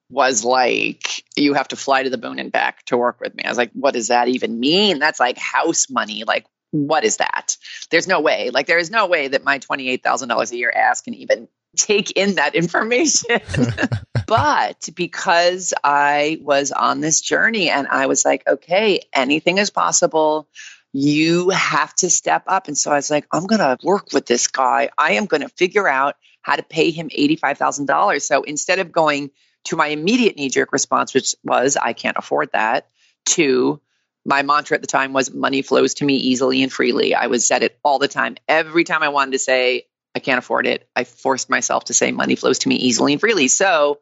was 0.09 0.43
like, 0.43 1.23
you 1.35 1.53
have 1.53 1.67
to 1.69 1.75
fly 1.75 2.03
to 2.03 2.09
the 2.09 2.17
moon 2.17 2.39
and 2.39 2.51
back 2.51 2.83
to 2.85 2.97
work 2.97 3.19
with 3.19 3.35
me. 3.35 3.43
I 3.43 3.49
was 3.49 3.57
like, 3.57 3.71
what 3.73 3.93
does 3.93 4.07
that 4.07 4.27
even 4.27 4.59
mean? 4.59 4.99
That's 4.99 5.19
like 5.19 5.37
house 5.37 5.89
money. 5.89 6.23
Like, 6.25 6.45
what 6.71 7.03
is 7.03 7.17
that? 7.17 7.57
There's 7.91 8.07
no 8.07 8.19
way. 8.19 8.49
Like, 8.49 8.67
there 8.67 8.77
is 8.77 8.91
no 8.91 9.07
way 9.07 9.27
that 9.27 9.43
my 9.43 9.59
$28,000 9.59 10.51
a 10.51 10.57
year 10.57 10.71
ass 10.71 11.01
can 11.01 11.13
even 11.15 11.47
take 11.77 12.11
in 12.11 12.35
that 12.35 12.55
information. 12.55 13.39
but 14.27 14.89
because 14.95 15.73
I 15.83 16.39
was 16.41 16.71
on 16.71 17.01
this 17.01 17.21
journey 17.21 17.69
and 17.69 17.87
I 17.87 18.07
was 18.07 18.25
like, 18.25 18.47
okay, 18.47 19.01
anything 19.13 19.57
is 19.57 19.69
possible. 19.69 20.47
You 20.91 21.49
have 21.49 21.93
to 21.95 22.09
step 22.09 22.43
up. 22.47 22.67
And 22.67 22.77
so 22.77 22.91
I 22.91 22.95
was 22.95 23.11
like, 23.11 23.27
I'm 23.31 23.45
going 23.45 23.59
to 23.59 23.77
work 23.83 24.11
with 24.11 24.25
this 24.25 24.47
guy. 24.47 24.89
I 24.97 25.13
am 25.13 25.27
going 25.27 25.41
to 25.41 25.49
figure 25.49 25.87
out 25.87 26.15
how 26.41 26.55
to 26.55 26.63
pay 26.63 26.89
him 26.89 27.09
$85,000. 27.09 28.21
So 28.21 28.41
instead 28.41 28.79
of 28.79 28.91
going 28.91 29.29
to 29.65 29.75
my 29.75 29.87
immediate 29.87 30.35
knee 30.35 30.49
jerk 30.49 30.71
response, 30.71 31.13
which 31.13 31.35
was, 31.43 31.77
I 31.77 31.93
can't 31.93 32.17
afford 32.17 32.51
that, 32.53 32.89
to 33.27 33.81
my 34.25 34.41
mantra 34.41 34.75
at 34.75 34.81
the 34.81 34.87
time 34.87 35.13
was 35.13 35.33
money 35.33 35.61
flows 35.61 35.95
to 35.95 36.05
me 36.05 36.15
easily 36.15 36.61
and 36.63 36.71
freely. 36.71 37.15
I 37.15 37.27
was 37.27 37.47
said 37.47 37.63
it 37.63 37.77
all 37.83 37.99
the 37.99 38.07
time. 38.07 38.35
Every 38.47 38.83
time 38.83 39.03
I 39.03 39.09
wanted 39.09 39.31
to 39.31 39.39
say, 39.39 39.87
I 40.15 40.19
can't 40.19 40.39
afford 40.39 40.67
it, 40.67 40.87
I 40.95 41.03
forced 41.03 41.49
myself 41.49 41.85
to 41.85 41.93
say 41.93 42.11
money 42.11 42.35
flows 42.35 42.59
to 42.59 42.69
me 42.69 42.75
easily 42.75 43.13
and 43.13 43.19
freely. 43.19 43.47
So 43.47 43.99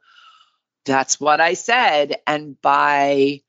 that's 0.86 1.20
what 1.20 1.42
I 1.42 1.54
said. 1.54 2.16
And 2.26 2.60
by 2.62 3.42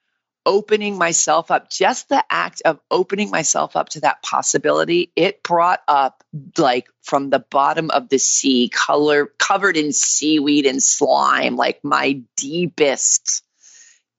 opening 0.49 0.97
myself 0.97 1.51
up, 1.51 1.69
just 1.69 2.09
the 2.09 2.25
act 2.31 2.63
of 2.65 2.81
opening 2.91 3.31
myself 3.31 3.77
up 3.77 3.91
to 3.91 4.01
that 4.01 4.23
possibility, 4.23 5.13
it 5.15 5.43
brought 5.43 5.83
up 5.87 6.25
like 6.57 6.89
from 7.03 7.29
the 7.29 7.45
bottom 7.51 7.91
of 7.91 8.09
the 8.09 8.19
sea, 8.19 8.71
color 8.71 9.27
covered 9.39 9.77
in 9.77 9.93
seaweed 9.93 10.65
and 10.65 10.83
slime, 10.83 11.57
like 11.57 11.85
my 11.85 12.23
deepest, 12.39 13.45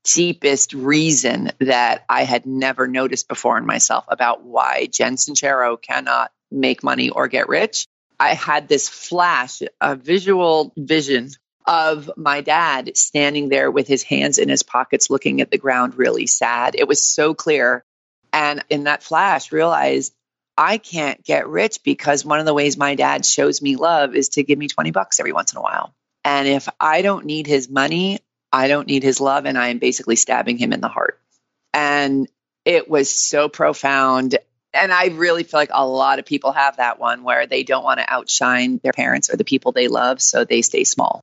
deepest 0.03 0.73
reason 0.73 1.51
that 1.59 2.05
I 2.07 2.25
had 2.25 2.45
never 2.45 2.87
noticed 2.87 3.27
before 3.27 3.57
in 3.57 3.65
myself 3.65 4.05
about 4.07 4.43
why 4.43 4.87
Jen 4.91 5.15
Sincero 5.15 5.81
cannot 5.81 6.31
make 6.51 6.83
money 6.83 7.09
or 7.09 7.27
get 7.27 7.49
rich. 7.49 7.87
I 8.19 8.35
had 8.35 8.67
this 8.67 8.87
flash, 8.87 9.63
a 9.81 9.95
visual 9.95 10.73
vision 10.77 11.31
of 11.65 12.09
my 12.17 12.41
dad 12.41 12.97
standing 12.97 13.49
there 13.49 13.69
with 13.69 13.87
his 13.87 14.03
hands 14.03 14.37
in 14.37 14.49
his 14.49 14.63
pockets, 14.63 15.09
looking 15.09 15.41
at 15.41 15.51
the 15.51 15.57
ground, 15.57 15.97
really 15.97 16.27
sad. 16.27 16.75
It 16.75 16.87
was 16.87 17.01
so 17.01 17.33
clear. 17.33 17.83
And 18.33 18.63
in 18.69 18.85
that 18.85 19.03
flash, 19.03 19.51
realized 19.51 20.13
I 20.57 20.77
can't 20.77 21.23
get 21.23 21.47
rich 21.47 21.79
because 21.83 22.25
one 22.25 22.39
of 22.39 22.45
the 22.45 22.53
ways 22.53 22.77
my 22.77 22.95
dad 22.95 23.25
shows 23.25 23.61
me 23.61 23.75
love 23.75 24.15
is 24.15 24.29
to 24.29 24.43
give 24.43 24.59
me 24.59 24.67
20 24.67 24.91
bucks 24.91 25.19
every 25.19 25.31
once 25.31 25.53
in 25.53 25.57
a 25.57 25.61
while. 25.61 25.93
And 26.25 26.47
if 26.47 26.67
I 26.79 27.01
don't 27.01 27.25
need 27.25 27.47
his 27.47 27.69
money, 27.69 28.19
I 28.51 28.67
don't 28.67 28.87
need 28.87 29.03
his 29.03 29.21
love. 29.21 29.45
And 29.45 29.57
I 29.57 29.69
am 29.69 29.79
basically 29.79 30.15
stabbing 30.15 30.57
him 30.57 30.73
in 30.73 30.81
the 30.81 30.89
heart. 30.89 31.19
And 31.73 32.27
it 32.65 32.89
was 32.89 33.09
so 33.09 33.47
profound. 33.47 34.37
And 34.73 34.91
I 34.91 35.07
really 35.07 35.43
feel 35.43 35.59
like 35.59 35.71
a 35.71 35.87
lot 35.87 36.19
of 36.19 36.25
people 36.25 36.51
have 36.51 36.77
that 36.77 36.99
one 36.99 37.23
where 37.23 37.47
they 37.47 37.63
don't 37.63 37.83
want 37.83 37.99
to 37.99 38.11
outshine 38.11 38.79
their 38.83 38.93
parents 38.93 39.29
or 39.29 39.37
the 39.37 39.45
people 39.45 39.71
they 39.71 39.87
love, 39.87 40.21
so 40.21 40.43
they 40.43 40.61
stay 40.61 40.83
small. 40.83 41.21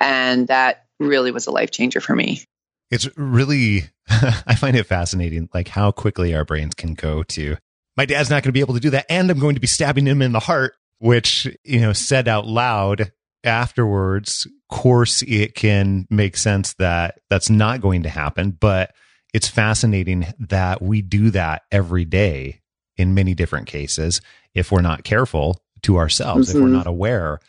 And 0.00 0.48
that 0.48 0.86
really 0.98 1.30
was 1.30 1.46
a 1.46 1.50
life 1.50 1.70
changer 1.70 2.00
for 2.00 2.14
me. 2.14 2.42
It's 2.90 3.08
really, 3.16 3.84
I 4.08 4.54
find 4.54 4.76
it 4.76 4.86
fascinating, 4.86 5.48
like 5.54 5.68
how 5.68 5.92
quickly 5.92 6.34
our 6.34 6.44
brains 6.44 6.74
can 6.74 6.94
go 6.94 7.22
to, 7.24 7.56
my 7.96 8.06
dad's 8.06 8.30
not 8.30 8.42
going 8.42 8.50
to 8.50 8.52
be 8.52 8.60
able 8.60 8.74
to 8.74 8.80
do 8.80 8.90
that. 8.90 9.06
And 9.08 9.30
I'm 9.30 9.38
going 9.38 9.54
to 9.54 9.60
be 9.60 9.66
stabbing 9.66 10.06
him 10.06 10.22
in 10.22 10.32
the 10.32 10.40
heart, 10.40 10.74
which, 10.98 11.46
you 11.64 11.80
know, 11.80 11.92
said 11.92 12.28
out 12.28 12.46
loud 12.46 13.12
afterwards, 13.44 14.46
course, 14.70 15.22
it 15.22 15.54
can 15.54 16.06
make 16.08 16.36
sense 16.36 16.74
that 16.74 17.20
that's 17.28 17.50
not 17.50 17.80
going 17.80 18.04
to 18.04 18.08
happen. 18.08 18.52
But 18.52 18.94
it's 19.34 19.48
fascinating 19.48 20.26
that 20.38 20.80
we 20.80 21.02
do 21.02 21.30
that 21.30 21.62
every 21.70 22.04
day 22.04 22.62
in 22.96 23.14
many 23.14 23.34
different 23.34 23.66
cases 23.66 24.20
if 24.54 24.72
we're 24.72 24.80
not 24.80 25.04
careful 25.04 25.60
to 25.82 25.98
ourselves, 25.98 26.48
mm-hmm. 26.48 26.58
if 26.58 26.62
we're 26.62 26.68
mm-hmm. 26.68 26.78
not 26.78 26.86
aware 26.86 27.40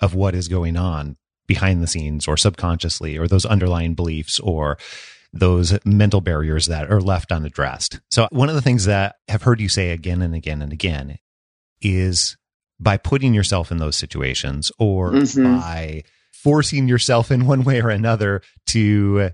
of 0.00 0.14
what 0.14 0.34
is 0.34 0.48
going 0.48 0.76
on 0.76 1.16
behind 1.50 1.82
the 1.82 1.86
scenes 1.88 2.28
or 2.28 2.36
subconsciously 2.36 3.18
or 3.18 3.26
those 3.26 3.44
underlying 3.44 3.92
beliefs 3.92 4.38
or 4.38 4.78
those 5.32 5.76
mental 5.84 6.20
barriers 6.20 6.66
that 6.66 6.88
are 6.88 7.00
left 7.00 7.32
unaddressed. 7.32 7.98
So 8.08 8.28
one 8.30 8.48
of 8.48 8.54
the 8.54 8.62
things 8.62 8.84
that 8.84 9.16
I've 9.28 9.42
heard 9.42 9.60
you 9.60 9.68
say 9.68 9.90
again 9.90 10.22
and 10.22 10.32
again 10.32 10.62
and 10.62 10.72
again 10.72 11.18
is 11.82 12.36
by 12.78 12.98
putting 12.98 13.34
yourself 13.34 13.72
in 13.72 13.78
those 13.78 13.96
situations 13.96 14.70
or 14.78 15.10
mm-hmm. 15.10 15.58
by 15.58 16.04
forcing 16.32 16.86
yourself 16.86 17.32
in 17.32 17.46
one 17.46 17.64
way 17.64 17.82
or 17.82 17.90
another 17.90 18.42
to 18.68 19.30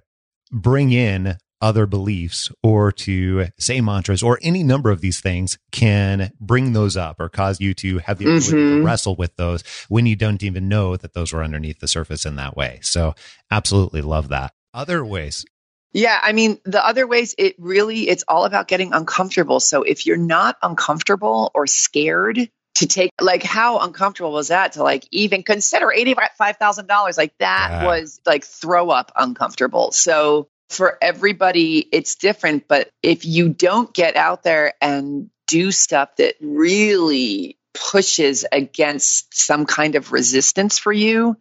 bring 0.51 0.93
in 0.93 1.37
other 1.61 1.87
beliefs 1.87 2.51
or 2.63 2.93
to 2.93 3.47
say 3.59 3.81
mantras 3.81 4.23
or 4.23 4.39
any 4.43 4.63
number 4.63 4.91
of 4.91 5.01
these 5.01 5.21
things 5.21 5.59
can 5.73 6.31
bring 6.41 6.73
those 6.73 6.97
up 6.97 7.19
or 7.19 7.29
cause 7.29 7.61
you 7.61 7.75
to 7.75 7.99
have 7.99 8.19
the 8.19 8.25
ability 8.25 8.47
mm-hmm. 8.49 8.81
to 8.81 8.85
wrestle 8.85 9.17
with 9.17 9.35
those 9.37 9.63
when 9.89 10.07
you 10.07 10.17
don't 10.17 10.43
even 10.43 10.69
know 10.69 10.97
that 10.97 11.15
those 11.15 11.33
were 11.33 11.43
underneath 11.43 11.79
the 11.81 11.89
surface 11.89 12.27
in 12.27 12.37
that 12.37 12.57
way. 12.57 12.79
So 12.83 13.15
absolutely 13.51 14.03
love 14.03 14.29
that. 14.29 14.53
Other 14.75 15.05
ways. 15.05 15.45
Yeah, 15.93 16.19
I 16.23 16.33
mean, 16.33 16.59
the 16.65 16.85
other 16.85 17.07
ways 17.07 17.35
it 17.39 17.55
really 17.59 18.09
it's 18.09 18.25
all 18.29 18.45
about 18.45 18.69
getting 18.69 18.93
uncomfortable. 18.93 19.61
So 19.61 19.83
if 19.83 20.05
you're 20.05 20.19
not 20.19 20.57
uncomfortable 20.63 21.51
or 21.55 21.67
scared 21.67 22.51
to 22.77 22.87
take 22.87 23.11
like 23.19 23.43
how 23.43 23.79
uncomfortable 23.79 24.33
was 24.33 24.49
that 24.49 24.73
to 24.73 24.83
like 24.83 25.09
even 25.11 25.43
consider 25.43 25.87
$85,000 25.87 27.17
like 27.17 27.33
that 27.39 27.69
yeah. 27.71 27.87
was 27.87 28.21
like 28.27 28.45
throw 28.45 28.91
up 28.91 29.13
uncomfortable. 29.17 29.93
So 29.93 30.49
for 30.69 30.99
everybody, 31.01 31.79
it's 31.79 32.17
different. 32.17 32.69
But 32.69 32.91
if 33.03 33.25
you 33.25 33.49
don't 33.49 33.93
get 33.93 34.17
out 34.17 34.43
there 34.43 34.75
and 34.81 35.31
do 35.47 35.71
stuff 35.71 36.17
that 36.17 36.35
really 36.41 37.59
pushes 37.73 38.45
against 38.51 39.35
some 39.35 39.67
kind 39.67 39.95
of 39.95 40.13
resistance 40.13 40.79
for 40.79 40.93
you, 40.93 41.37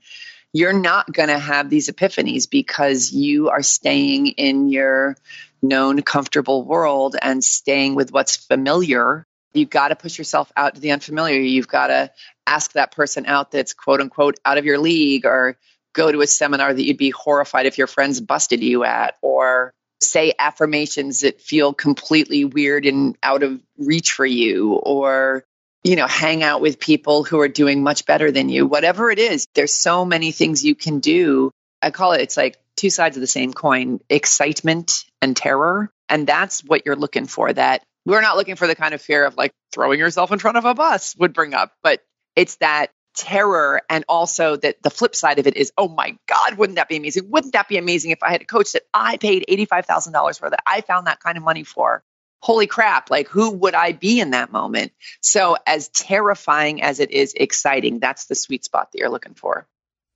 you're 0.53 0.73
not 0.73 1.11
going 1.11 1.29
to 1.29 1.39
have 1.39 1.69
these 1.69 1.89
epiphanies 1.89 2.49
because 2.49 3.11
you 3.11 3.49
are 3.49 3.63
staying 3.63 4.27
in 4.27 4.69
your 4.69 5.17
known 5.61 6.01
comfortable 6.01 6.63
world 6.63 7.15
and 7.21 7.43
staying 7.43 7.95
with 7.95 8.11
what's 8.11 8.37
familiar. 8.37 9.25
You've 9.53 9.69
got 9.69 9.89
to 9.89 9.95
push 9.95 10.17
yourself 10.17 10.51
out 10.55 10.75
to 10.75 10.81
the 10.81 10.91
unfamiliar. 10.91 11.39
You've 11.39 11.67
got 11.67 11.87
to 11.87 12.11
ask 12.47 12.73
that 12.73 12.91
person 12.91 13.25
out 13.25 13.51
that's 13.51 13.73
quote 13.73 14.01
unquote 14.01 14.39
out 14.45 14.57
of 14.57 14.65
your 14.65 14.77
league 14.77 15.25
or 15.25 15.57
go 15.95 16.11
to 16.11 16.21
a 16.21 16.27
seminar 16.27 16.73
that 16.73 16.83
you'd 16.83 16.97
be 16.97 17.09
horrified 17.09 17.65
if 17.65 17.77
your 17.77 17.87
friends 17.87 18.21
busted 18.21 18.61
you 18.61 18.83
at, 18.83 19.15
or 19.21 19.73
say 20.01 20.33
affirmations 20.37 21.21
that 21.21 21.41
feel 21.41 21.73
completely 21.73 22.45
weird 22.45 22.85
and 22.85 23.17
out 23.23 23.41
of 23.41 23.59
reach 23.77 24.11
for 24.11 24.25
you, 24.25 24.73
or 24.73 25.43
you 25.83 25.95
know, 25.95 26.07
hang 26.07 26.41
out 26.43 26.61
with 26.61 26.79
people 26.79 27.23
who 27.23 27.39
are 27.39 27.47
doing 27.47 27.83
much 27.83 28.05
better 28.05 28.31
than 28.31 28.49
you. 28.49 28.65
Whatever 28.65 29.11
it 29.11 29.19
is, 29.19 29.47
there's 29.53 29.73
so 29.73 30.03
many 30.03 30.31
things 30.31 30.65
you 30.65 30.75
can 30.75 30.99
do. 30.99 31.51
I 31.81 31.91
call 31.91 32.13
it 32.13 32.21
it's 32.21 32.37
like 32.37 32.57
two 32.75 32.89
sides 32.89 33.17
of 33.17 33.21
the 33.21 33.27
same 33.27 33.53
coin, 33.53 33.99
excitement 34.09 35.05
and 35.21 35.37
terror. 35.37 35.91
And 36.09 36.25
that's 36.25 36.63
what 36.63 36.85
you're 36.85 36.95
looking 36.95 37.27
for. 37.27 37.53
That 37.53 37.83
we're 38.05 38.21
not 38.21 38.35
looking 38.35 38.55
for 38.55 38.67
the 38.67 38.75
kind 38.75 38.93
of 38.93 39.01
fear 39.01 39.25
of 39.25 39.37
like 39.37 39.51
throwing 39.71 39.99
yourself 39.99 40.31
in 40.31 40.39
front 40.39 40.57
of 40.57 40.65
a 40.65 40.73
bus 40.73 41.15
would 41.17 41.33
bring 41.33 41.53
up, 41.53 41.73
but 41.83 42.01
it's 42.35 42.55
that 42.57 42.91
terror 43.15 43.81
and 43.89 44.05
also 44.07 44.55
that 44.57 44.81
the 44.83 44.89
flip 44.89 45.15
side 45.15 45.39
of 45.39 45.47
it 45.47 45.55
is 45.55 45.71
oh 45.77 45.87
my 45.87 46.17
god 46.27 46.57
wouldn't 46.57 46.75
that 46.75 46.89
be 46.89 46.97
amazing? 46.97 47.29
Wouldn't 47.29 47.53
that 47.53 47.67
be 47.67 47.77
amazing 47.77 48.11
if 48.11 48.21
i 48.21 48.31
had 48.31 48.41
a 48.41 48.45
coach 48.45 48.73
that 48.73 48.83
i 48.93 49.17
paid 49.17 49.45
$85000 49.49 50.39
for 50.39 50.49
that 50.49 50.63
i 50.65 50.81
found 50.81 51.07
that 51.07 51.19
kind 51.19 51.37
of 51.37 51.43
money 51.43 51.63
for? 51.63 52.03
Holy 52.41 52.67
crap 52.67 53.09
like 53.09 53.27
who 53.27 53.51
would 53.51 53.73
i 53.73 53.91
be 53.91 54.19
in 54.19 54.31
that 54.31 54.51
moment? 54.51 54.91
So 55.21 55.57
as 55.65 55.89
terrifying 55.89 56.81
as 56.81 56.99
it 56.99 57.11
is 57.11 57.33
exciting 57.33 57.99
that's 57.99 58.25
the 58.25 58.35
sweet 58.35 58.65
spot 58.65 58.91
that 58.91 58.99
you're 58.99 59.09
looking 59.09 59.35
for. 59.35 59.67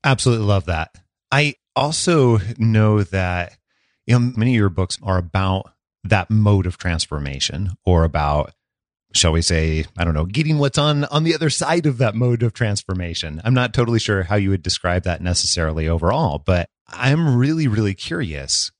Absolutely 0.04 0.46
love 0.46 0.66
that. 0.66 0.96
I 1.32 1.56
also 1.76 2.40
know 2.58 3.04
that 3.04 3.58
you 4.06 4.18
know 4.18 4.34
many 4.36 4.52
of 4.52 4.58
your 4.58 4.70
books 4.70 4.98
are 5.04 5.18
about 5.18 5.72
that 6.04 6.30
mode 6.30 6.66
of 6.66 6.78
transformation 6.78 7.72
or 7.86 8.04
about 8.04 8.54
shall 9.14 9.32
we 9.32 9.42
say, 9.42 9.86
I 9.98 10.04
don't 10.04 10.14
know, 10.14 10.26
getting 10.26 10.58
what's 10.58 10.78
on 10.78 11.06
on 11.06 11.24
the 11.24 11.34
other 11.34 11.50
side 11.50 11.86
of 11.86 11.98
that 11.98 12.16
mode 12.16 12.44
of 12.44 12.54
transformation. 12.54 13.42
I'm 13.44 13.54
not 13.54 13.74
totally 13.74 14.00
sure 14.00 14.24
how 14.24 14.36
you 14.36 14.52
would 14.52 14.64
describe 14.64 15.04
that 15.04 15.22
necessarily 15.22 15.88
overall, 15.88 16.40
but 16.40 16.70
I'm 16.88 17.38
really 17.38 17.68
really 17.68 17.94
curious 17.94 18.72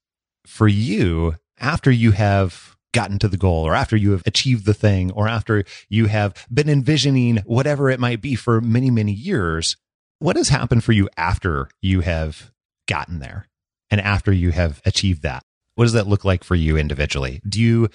for 0.46 0.68
you 0.68 1.36
after 1.60 1.92
you 1.92 2.12
have 2.12 2.76
gotten 2.92 3.20
to 3.20 3.28
the 3.28 3.38
goal 3.38 3.66
or 3.66 3.76
after 3.76 3.96
you 3.96 4.12
have 4.12 4.24
achieved 4.26 4.66
the 4.66 4.74
thing 4.74 5.12
or 5.12 5.28
after 5.28 5.64
you 5.90 6.08
have 6.08 6.46
been 6.52 6.70
envisioning 6.70 7.38
whatever 7.46 7.90
it 7.90 8.00
might 8.00 8.22
be 8.22 8.36
for 8.36 8.62
many 8.62 8.92
many 8.92 9.12
years, 9.12 9.78
what 10.20 10.36
has 10.36 10.50
happened 10.50 10.84
for 10.84 10.92
you 10.92 11.10
after 11.18 11.70
you 11.82 12.02
have 12.02 12.52
gotten 12.88 13.20
there 13.20 13.48
and 13.90 14.02
after 14.02 14.32
you 14.32 14.52
have 14.52 14.82
achieved 14.86 15.24
that? 15.24 15.44
What 15.76 15.86
does 15.86 15.94
that 15.94 16.08
look 16.08 16.26
like 16.26 16.44
for 16.44 16.56
you 16.56 16.78
individually? 16.78 17.42
Do 17.48 17.62
you 17.62 17.90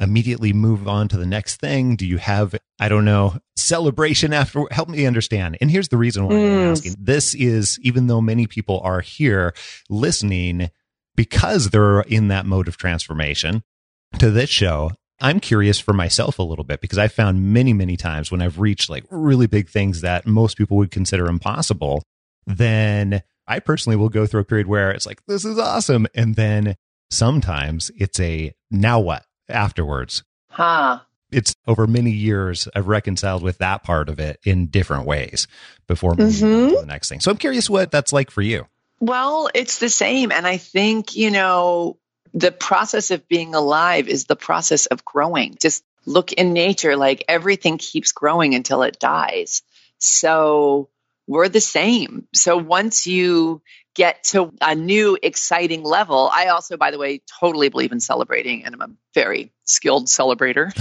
immediately 0.00 0.52
move 0.52 0.88
on 0.88 1.08
to 1.08 1.16
the 1.16 1.26
next 1.26 1.56
thing? 1.60 1.94
Do 1.94 2.06
you 2.06 2.16
have, 2.18 2.54
I 2.80 2.88
don't 2.88 3.04
know, 3.04 3.38
celebration 3.56 4.32
after? 4.32 4.64
Help 4.70 4.88
me 4.88 5.06
understand. 5.06 5.58
And 5.60 5.70
here's 5.70 5.88
the 5.88 5.98
reason 5.98 6.26
why 6.26 6.34
mm. 6.34 6.64
I'm 6.64 6.72
asking. 6.72 6.96
This 6.98 7.34
is, 7.34 7.78
even 7.82 8.06
though 8.06 8.20
many 8.20 8.46
people 8.46 8.80
are 8.80 9.00
here 9.00 9.54
listening 9.88 10.70
because 11.14 11.70
they're 11.70 12.00
in 12.00 12.28
that 12.28 12.46
mode 12.46 12.66
of 12.66 12.76
transformation 12.76 13.62
to 14.18 14.30
this 14.30 14.50
show, 14.50 14.92
I'm 15.20 15.38
curious 15.38 15.78
for 15.78 15.92
myself 15.92 16.38
a 16.38 16.42
little 16.42 16.64
bit 16.64 16.80
because 16.80 16.98
I 16.98 17.08
found 17.08 17.52
many, 17.52 17.74
many 17.74 17.96
times 17.96 18.30
when 18.30 18.40
I've 18.40 18.58
reached 18.58 18.88
like 18.88 19.04
really 19.10 19.46
big 19.46 19.68
things 19.68 20.00
that 20.00 20.26
most 20.26 20.56
people 20.56 20.78
would 20.78 20.90
consider 20.90 21.26
impossible, 21.26 22.02
then 22.46 23.22
I 23.46 23.58
personally 23.60 23.96
will 23.96 24.08
go 24.08 24.26
through 24.26 24.40
a 24.40 24.44
period 24.44 24.66
where 24.66 24.90
it's 24.90 25.06
like, 25.06 25.20
this 25.26 25.44
is 25.44 25.58
awesome. 25.58 26.06
And 26.14 26.36
then 26.36 26.76
sometimes 27.10 27.90
it's 27.96 28.18
a 28.18 28.54
now 28.70 29.00
what? 29.00 29.24
Afterwards. 29.50 30.22
Huh. 30.48 31.00
It's 31.30 31.54
over 31.66 31.86
many 31.86 32.10
years 32.10 32.68
I've 32.74 32.88
reconciled 32.88 33.42
with 33.42 33.58
that 33.58 33.84
part 33.84 34.08
of 34.08 34.18
it 34.18 34.40
in 34.44 34.66
different 34.66 35.06
ways 35.06 35.46
before 35.86 36.14
moving 36.14 36.48
mm-hmm. 36.48 36.74
to 36.74 36.80
the 36.80 36.86
next 36.86 37.08
thing. 37.08 37.20
So 37.20 37.30
I'm 37.30 37.36
curious 37.36 37.70
what 37.70 37.90
that's 37.90 38.12
like 38.12 38.30
for 38.30 38.42
you. 38.42 38.66
Well, 38.98 39.48
it's 39.54 39.78
the 39.78 39.88
same. 39.88 40.32
And 40.32 40.46
I 40.46 40.56
think, 40.56 41.16
you 41.16 41.30
know, 41.30 41.98
the 42.34 42.52
process 42.52 43.10
of 43.10 43.28
being 43.28 43.54
alive 43.54 44.08
is 44.08 44.24
the 44.24 44.36
process 44.36 44.86
of 44.86 45.04
growing. 45.04 45.56
Just 45.60 45.84
look 46.04 46.32
in 46.32 46.52
nature, 46.52 46.96
like 46.96 47.24
everything 47.28 47.78
keeps 47.78 48.12
growing 48.12 48.54
until 48.54 48.82
it 48.82 48.98
dies. 48.98 49.62
So 49.98 50.88
we're 51.26 51.48
the 51.48 51.60
same. 51.60 52.26
So 52.34 52.56
once 52.56 53.06
you 53.06 53.62
get 53.94 54.22
to 54.22 54.52
a 54.60 54.74
new 54.74 55.18
exciting 55.22 55.82
level. 55.82 56.30
I 56.32 56.46
also, 56.46 56.76
by 56.76 56.90
the 56.90 56.98
way, 56.98 57.22
totally 57.40 57.68
believe 57.68 57.92
in 57.92 58.00
celebrating 58.00 58.64
and 58.64 58.74
I'm 58.74 58.82
a 58.82 58.90
very 59.14 59.52
skilled 59.64 60.06
celebrator. 60.06 60.72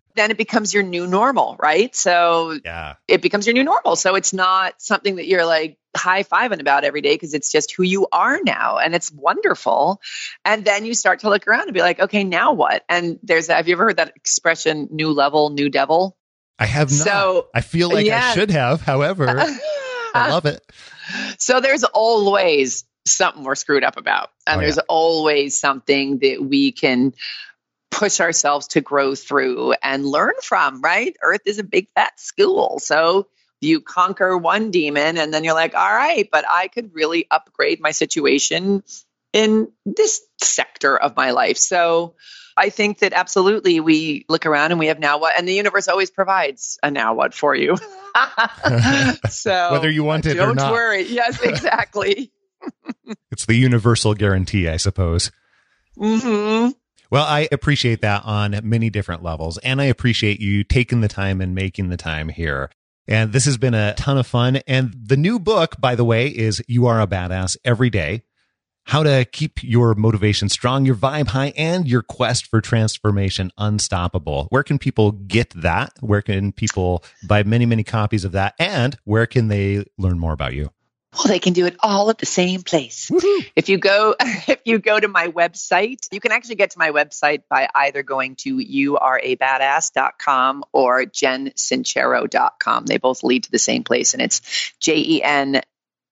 then 0.14 0.30
it 0.30 0.38
becomes 0.38 0.72
your 0.72 0.82
new 0.82 1.06
normal, 1.06 1.56
right? 1.58 1.94
So 1.94 2.58
yeah. 2.64 2.94
it 3.08 3.20
becomes 3.20 3.46
your 3.46 3.54
new 3.54 3.64
normal. 3.64 3.96
So 3.96 4.14
it's 4.14 4.32
not 4.32 4.80
something 4.80 5.16
that 5.16 5.26
you're 5.26 5.44
like 5.44 5.78
high 5.96 6.22
fiving 6.22 6.60
about 6.60 6.84
every 6.84 7.00
day 7.00 7.14
because 7.14 7.34
it's 7.34 7.50
just 7.50 7.74
who 7.74 7.82
you 7.82 8.06
are 8.12 8.38
now 8.44 8.78
and 8.78 8.94
it's 8.94 9.10
wonderful. 9.10 10.00
And 10.44 10.64
then 10.64 10.84
you 10.84 10.94
start 10.94 11.20
to 11.20 11.30
look 11.30 11.46
around 11.48 11.64
and 11.64 11.74
be 11.74 11.80
like, 11.80 11.98
okay, 11.98 12.22
now 12.22 12.52
what? 12.52 12.84
And 12.88 13.18
there's, 13.22 13.48
have 13.48 13.66
you 13.66 13.74
ever 13.74 13.86
heard 13.86 13.96
that 13.96 14.12
expression, 14.16 14.88
new 14.90 15.10
level, 15.10 15.50
new 15.50 15.68
devil? 15.68 16.16
I 16.58 16.66
have 16.66 16.90
not. 16.90 16.98
So, 16.98 17.48
I 17.54 17.60
feel 17.60 17.90
like 17.90 18.06
yeah. 18.06 18.30
I 18.30 18.34
should 18.34 18.50
have. 18.50 18.80
However, 18.80 19.26
I 20.16 20.30
love 20.30 20.46
it. 20.46 20.62
So 21.38 21.60
there's 21.60 21.84
always 21.84 22.84
something 23.06 23.44
we're 23.44 23.54
screwed 23.54 23.84
up 23.84 23.96
about. 23.96 24.30
And 24.46 24.58
oh, 24.58 24.60
there's 24.60 24.76
yeah. 24.76 24.82
always 24.88 25.58
something 25.58 26.18
that 26.18 26.42
we 26.42 26.72
can 26.72 27.12
push 27.90 28.20
ourselves 28.20 28.68
to 28.68 28.80
grow 28.80 29.14
through 29.14 29.74
and 29.82 30.04
learn 30.04 30.34
from, 30.42 30.82
right? 30.82 31.16
Earth 31.22 31.42
is 31.46 31.58
a 31.58 31.64
big 31.64 31.88
fat 31.94 32.18
school. 32.18 32.78
So 32.78 33.28
you 33.60 33.80
conquer 33.80 34.36
one 34.36 34.70
demon 34.70 35.16
and 35.16 35.32
then 35.32 35.44
you're 35.44 35.54
like, 35.54 35.74
all 35.74 35.92
right, 35.92 36.28
but 36.30 36.44
I 36.50 36.68
could 36.68 36.94
really 36.94 37.26
upgrade 37.30 37.80
my 37.80 37.92
situation 37.92 38.82
in 39.32 39.68
this 39.84 40.22
sector 40.42 40.96
of 40.96 41.16
my 41.16 41.30
life. 41.30 41.56
So 41.56 42.14
I 42.56 42.70
think 42.70 43.00
that 43.00 43.12
absolutely 43.12 43.80
we 43.80 44.24
look 44.28 44.46
around 44.46 44.70
and 44.70 44.78
we 44.78 44.86
have 44.86 44.98
now 44.98 45.18
what, 45.18 45.38
and 45.38 45.46
the 45.46 45.54
universe 45.54 45.88
always 45.88 46.10
provides 46.10 46.78
a 46.82 46.90
now 46.90 47.14
what 47.14 47.34
for 47.34 47.54
you. 47.54 47.76
so 49.28 49.72
whether 49.72 49.90
you 49.90 50.04
want 50.04 50.26
it 50.26 50.38
or 50.38 50.54
not. 50.54 50.56
Don't 50.56 50.72
worry. 50.72 51.02
Yes, 51.02 51.42
exactly. 51.42 52.32
it's 53.30 53.46
the 53.46 53.54
universal 53.54 54.14
guarantee, 54.14 54.68
I 54.68 54.78
suppose. 54.78 55.30
hmm 55.96 56.68
Well, 57.10 57.26
I 57.26 57.48
appreciate 57.52 58.00
that 58.00 58.24
on 58.24 58.58
many 58.62 58.88
different 58.88 59.22
levels, 59.22 59.58
and 59.58 59.80
I 59.80 59.84
appreciate 59.84 60.40
you 60.40 60.64
taking 60.64 61.02
the 61.02 61.08
time 61.08 61.40
and 61.40 61.54
making 61.54 61.90
the 61.90 61.96
time 61.98 62.28
here. 62.30 62.70
And 63.08 63.32
this 63.32 63.44
has 63.44 63.56
been 63.56 63.74
a 63.74 63.94
ton 63.94 64.18
of 64.18 64.26
fun. 64.26 64.56
And 64.66 64.92
the 64.92 65.16
new 65.16 65.38
book, 65.38 65.76
by 65.78 65.94
the 65.94 66.04
way, 66.04 66.26
is 66.26 66.62
You 66.66 66.86
Are 66.86 67.00
a 67.00 67.06
Badass 67.06 67.56
Every 67.64 67.88
Day 67.90 68.22
how 68.86 69.02
to 69.02 69.24
keep 69.24 69.62
your 69.62 69.94
motivation 69.94 70.48
strong, 70.48 70.86
your 70.86 70.94
vibe 70.94 71.28
high, 71.28 71.52
and 71.56 71.86
your 71.86 72.02
quest 72.02 72.46
for 72.46 72.60
transformation 72.60 73.52
unstoppable. 73.58 74.46
Where 74.50 74.62
can 74.62 74.78
people 74.78 75.12
get 75.12 75.50
that? 75.50 75.92
Where 76.00 76.22
can 76.22 76.52
people 76.52 77.04
buy 77.26 77.42
many, 77.42 77.66
many 77.66 77.84
copies 77.84 78.24
of 78.24 78.32
that? 78.32 78.54
And 78.58 78.96
where 79.04 79.26
can 79.26 79.48
they 79.48 79.84
learn 79.98 80.18
more 80.18 80.32
about 80.32 80.54
you? 80.54 80.70
Well, 81.16 81.28
they 81.28 81.38
can 81.38 81.52
do 81.54 81.64
it 81.66 81.76
all 81.80 82.10
at 82.10 82.18
the 82.18 82.26
same 82.26 82.62
place. 82.62 83.10
Woo-hoo. 83.10 83.40
If 83.54 83.70
you 83.70 83.78
go 83.78 84.14
if 84.20 84.60
you 84.66 84.78
go 84.78 85.00
to 85.00 85.08
my 85.08 85.28
website, 85.28 86.06
you 86.12 86.20
can 86.20 86.32
actually 86.32 86.56
get 86.56 86.72
to 86.72 86.78
my 86.78 86.90
website 86.90 87.44
by 87.48 87.70
either 87.74 88.02
going 88.02 88.36
to 88.36 88.58
youareabadass.com 88.58 90.64
or 90.72 91.04
jensincero.com. 91.04 92.86
They 92.86 92.98
both 92.98 93.24
lead 93.24 93.44
to 93.44 93.50
the 93.50 93.58
same 93.58 93.82
place 93.82 94.12
and 94.12 94.22
it's 94.22 94.74
J 94.78 94.96
E 94.96 95.22
N 95.22 95.62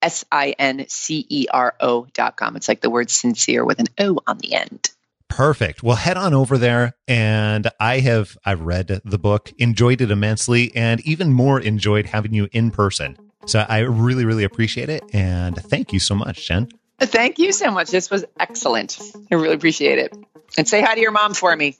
S 0.05 0.25
I 0.31 0.55
N 0.59 0.85
C 0.89 1.27
E 1.29 1.47
R 1.51 1.75
O 1.81 2.07
dot 2.13 2.37
com. 2.37 2.57
It's 2.57 2.69
like 2.69 2.83
the 2.83 2.91
word 2.91 3.11
sincere 3.11 3.65
with 3.65 3.81
an 3.81 3.87
O 3.99 4.19
on 4.27 4.39
the 4.39 4.53
end. 4.55 4.91
Perfect. 5.29 5.83
Well, 5.83 5.97
head 5.97 6.17
on 6.19 6.35
over 6.35 6.59
there. 6.59 6.95
And 7.09 7.69
I 7.81 8.01
have, 8.01 8.37
I've 8.45 8.61
read 8.61 9.01
the 9.05 9.19
book, 9.19 9.53
enjoyed 9.59 10.01
it 10.01 10.11
immensely, 10.11 10.71
and 10.77 11.01
even 11.01 11.33
more 11.33 11.59
enjoyed 11.59 12.07
having 12.07 12.35
you 12.35 12.49
in 12.53 12.71
person. 12.71 13.17
So 13.47 13.65
I 13.67 13.81
really, 13.81 14.25
really 14.25 14.45
appreciate 14.45 14.91
it. 14.91 15.03
And 15.13 15.57
thank 15.57 15.93
you 15.93 15.99
so 15.99 16.15
much, 16.15 16.47
Jen. 16.47 16.69
Thank 17.01 17.39
you 17.39 17.53
so 17.53 17.71
much. 17.71 17.91
This 17.91 18.11
was 18.11 18.25
excellent. 18.39 19.01
I 19.31 19.35
really 19.35 19.55
appreciate 19.55 19.99
it. 19.99 20.15
And 20.57 20.69
say 20.69 20.83
hi 20.83 20.95
to 20.95 21.01
your 21.01 21.11
mom 21.11 21.35
for 21.35 21.57
me. 21.57 21.79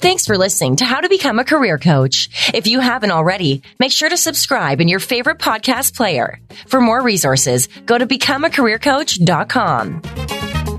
Thanks 0.00 0.26
for 0.26 0.36
listening 0.38 0.76
to 0.76 0.86
How 0.86 1.02
to 1.02 1.10
Become 1.10 1.40
a 1.40 1.44
Career 1.44 1.76
Coach. 1.76 2.30
If 2.54 2.66
you 2.66 2.80
haven't 2.80 3.10
already, 3.10 3.60
make 3.78 3.92
sure 3.92 4.08
to 4.08 4.16
subscribe 4.16 4.80
in 4.80 4.88
your 4.88 4.98
favorite 4.98 5.38
podcast 5.38 5.94
player. 5.94 6.40
For 6.68 6.80
more 6.80 7.02
resources, 7.02 7.68
go 7.84 7.98
to 7.98 8.06
becomeacareercoach.com. 8.06 10.69